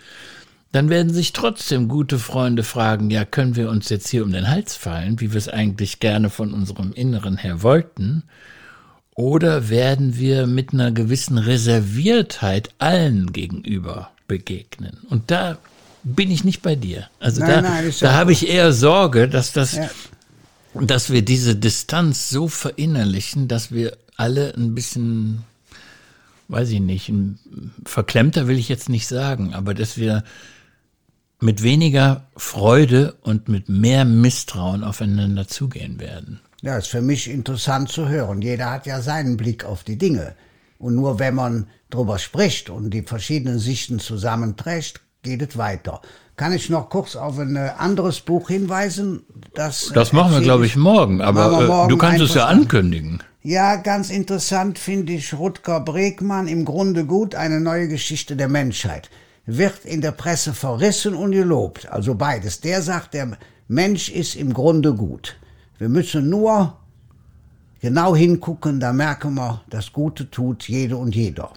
dann 0.77 0.91
werden 0.91 1.13
sich 1.13 1.33
trotzdem 1.33 1.89
gute 1.89 2.19
Freunde 2.19 2.63
fragen, 2.63 3.11
ja, 3.11 3.25
können 3.25 3.57
wir 3.57 3.71
uns 3.71 3.89
jetzt 3.89 4.09
hier 4.09 4.23
um 4.23 4.31
den 4.31 4.49
Hals 4.49 4.77
fallen, 4.77 5.21
wie 5.21 5.33
wir 5.33 5.39
es 5.39 5.49
eigentlich 5.49 6.01
gerne 6.01 6.29
von 6.29 6.53
unserem 6.53 6.93
Inneren 6.93 7.39
her 7.39 7.63
wollten? 7.63 8.25
Oder 9.15 9.71
werden 9.71 10.19
wir 10.19 10.47
mit 10.47 10.75
einer 10.75 10.93
gewissen 10.93 11.39
Reserviertheit 11.39 12.69
allen 12.79 13.33
gegenüber 13.33 14.11
begegnen? 14.29 14.99
Und 15.09 15.31
da 15.31 15.57
bin 16.05 16.31
ich 16.31 16.45
nicht 16.45 16.61
bei 16.61 16.77
dir. 16.77 17.09
Also 17.21 17.41
Nein, 17.41 17.51
da, 17.51 17.61
nein, 17.63 17.95
da 17.99 18.13
habe 18.13 18.33
ich 18.33 18.47
eher 18.47 18.75
Sorge, 18.75 19.29
dass 19.31 19.55
das, 19.55 19.77
Ja. 19.77 19.89
dass 20.75 21.09
wir 21.11 21.23
diese 21.23 21.57
Distanz 21.57 22.29
so 22.29 22.49
verinnerlichen, 22.49 23.49
dass 23.49 23.73
wir 23.73 23.97
alle 24.17 24.55
ein 24.55 24.75
bisschen, 24.75 25.43
weiß 26.49 26.69
ich 26.69 26.81
nicht, 26.81 27.09
ein, 27.09 27.39
verklemmter 27.87 28.47
will 28.47 28.59
ich 28.59 28.69
jetzt 28.69 28.91
nicht 28.91 29.07
sagen, 29.07 29.55
aber 29.55 29.73
dass 29.73 29.97
wir 29.97 30.23
mit 31.41 31.63
weniger 31.63 32.27
Freude 32.37 33.17
und 33.23 33.49
mit 33.49 33.69
mehr 33.69 34.05
Misstrauen 34.05 34.85
aufeinander 34.85 35.49
zugehen 35.49 36.01
werden. 36.01 36.41
Ja, 36.63 36.79
ist 36.79 36.89
für 36.89 37.03
mich 37.03 37.31
interessant 37.31 37.91
zu 37.91 38.09
hören. 38.09 38.43
Jeder 38.43 38.71
hat 38.71 38.87
ja 38.87 39.01
seinen 39.01 39.37
Blick 39.37 39.65
auf 39.65 39.85
die 39.85 39.99
Dinge. 39.99 40.35
Und 40.79 40.95
nur 40.95 41.19
wenn 41.19 41.35
man 41.35 41.67
drüber 41.91 42.19
spricht 42.19 42.71
und 42.71 42.91
die 42.91 43.03
verschiedenen 43.03 43.59
Sichten 43.59 43.99
zusammenträgt, 43.99 45.01
geht 45.23 45.43
es 45.43 45.57
weiter. 45.57 46.01
Kann 46.37 46.53
ich 46.53 46.69
noch 46.69 46.91
kurz 46.91 47.17
auf 47.17 47.39
ein 47.39 47.57
äh, 47.57 47.71
anderes 47.79 48.21
Buch 48.21 48.49
hinweisen? 48.49 49.23
Das, 49.55 49.91
Das 49.95 50.13
machen 50.13 50.33
wir, 50.33 50.43
glaube 50.43 50.67
ich, 50.67 50.77
morgen, 50.77 51.23
aber 51.23 51.63
äh, 51.63 51.67
morgen 51.67 51.89
du 51.89 51.97
kannst 51.97 52.21
es 52.21 52.35
ja 52.35 52.47
ankündigen. 52.47 53.23
Ja, 53.43 53.77
ganz 53.77 54.11
interessant 54.11 54.79
finde 54.79 55.13
ich 55.13 55.33
Rutger 55.33 55.81
Bregmann 55.81 56.49
im 56.49 56.65
Grunde 56.65 57.05
gut, 57.07 57.35
eine 57.35 57.61
neue 57.61 57.89
Geschichte 57.89 58.37
der 58.37 58.49
Menschheit. 58.49 59.09
Wird 59.47 59.85
in 59.85 60.01
der 60.01 60.11
Presse 60.11 60.53
verrissen 60.53 61.15
und 61.15 61.31
gelobt, 61.31 61.89
also 61.89 62.15
beides. 62.15 62.61
Der 62.61 62.83
sagt, 62.83 63.15
der 63.15 63.39
Mensch 63.69 64.09
ist 64.09 64.35
im 64.35 64.53
Grunde 64.53 64.93
gut. 64.93 65.37
Wir 65.79 65.89
müssen 65.89 66.29
nur 66.29 66.77
genau 67.81 68.17
hingucken, 68.17 68.81
da 68.81 68.93
merken 68.93 69.35
wir, 69.35 69.63
das 69.71 69.93
Gute 69.93 70.31
tut 70.31 70.69
jede 70.69 70.97
und 70.97 71.15
jeder. 71.15 71.53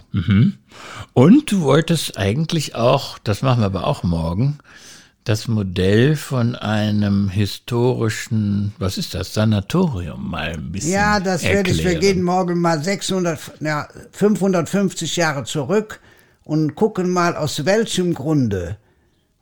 Und 1.14 1.50
du 1.50 1.62
wolltest 1.62 2.16
eigentlich 2.16 2.74
auch, 2.74 3.18
das 3.18 3.42
machen 3.42 3.60
wir 3.60 3.66
aber 3.66 3.86
auch 3.86 4.04
morgen, 4.04 4.58
das 5.24 5.48
Modell 5.48 6.16
von 6.16 6.54
einem 6.54 7.28
historischen, 7.28 8.72
was 8.78 8.98
ist 8.98 9.14
das, 9.14 9.34
Sanatorium 9.34 10.30
mal 10.30 10.52
ein 10.54 10.72
bisschen 10.72 10.92
Ja, 10.92 11.20
das 11.20 11.42
werde 11.42 11.70
ich. 11.70 11.78
Wir 11.78 11.92
erklären. 11.92 12.16
gehen 12.16 12.24
morgen 12.24 12.60
mal 12.60 12.82
600, 12.82 13.38
ja, 13.60 13.88
550 14.12 15.16
Jahre 15.16 15.44
zurück 15.44 16.00
und 16.44 16.74
gucken 16.74 17.10
mal, 17.10 17.36
aus 17.36 17.64
welchem 17.64 18.14
Grunde 18.14 18.76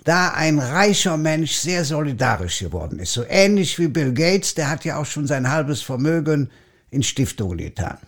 da 0.04 0.30
ein 0.30 0.58
reicher 0.58 1.16
Mensch 1.16 1.52
sehr 1.52 1.84
solidarisch 1.84 2.60
geworden 2.60 2.98
ist. 2.98 3.12
So 3.12 3.24
ähnlich 3.28 3.78
wie 3.78 3.88
Bill 3.88 4.12
Gates, 4.12 4.54
der 4.54 4.70
hat 4.70 4.84
ja 4.84 4.98
auch 4.98 5.06
schon 5.06 5.26
sein 5.26 5.50
halbes 5.50 5.82
Vermögen 5.82 6.50
in 6.90 7.02
Stiftungen 7.02 7.58
getan. 7.58 7.98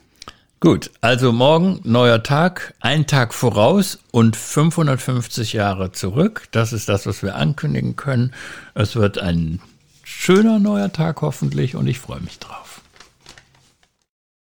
Gut, 0.61 0.91
also 1.01 1.33
morgen 1.33 1.81
neuer 1.85 2.23
Tag, 2.23 2.75
ein 2.81 3.07
Tag 3.07 3.33
voraus 3.33 3.99
und 4.11 4.37
550 4.37 5.55
Jahre 5.55 5.93
zurück. 5.93 6.49
Das 6.51 6.75
ist 6.75 6.89
das, 6.89 7.07
was 7.07 7.23
wir 7.23 7.35
ankündigen 7.35 7.97
können. 7.97 8.35
Es 8.75 8.95
wird 8.95 9.19
ein 9.19 9.61
schöner 10.05 10.59
neuer 10.59 10.93
Tag 10.93 11.23
hoffentlich 11.23 11.77
und 11.77 11.87
ich 11.87 11.99
freue 11.99 12.21
mich 12.21 12.39
drauf. 12.39 12.70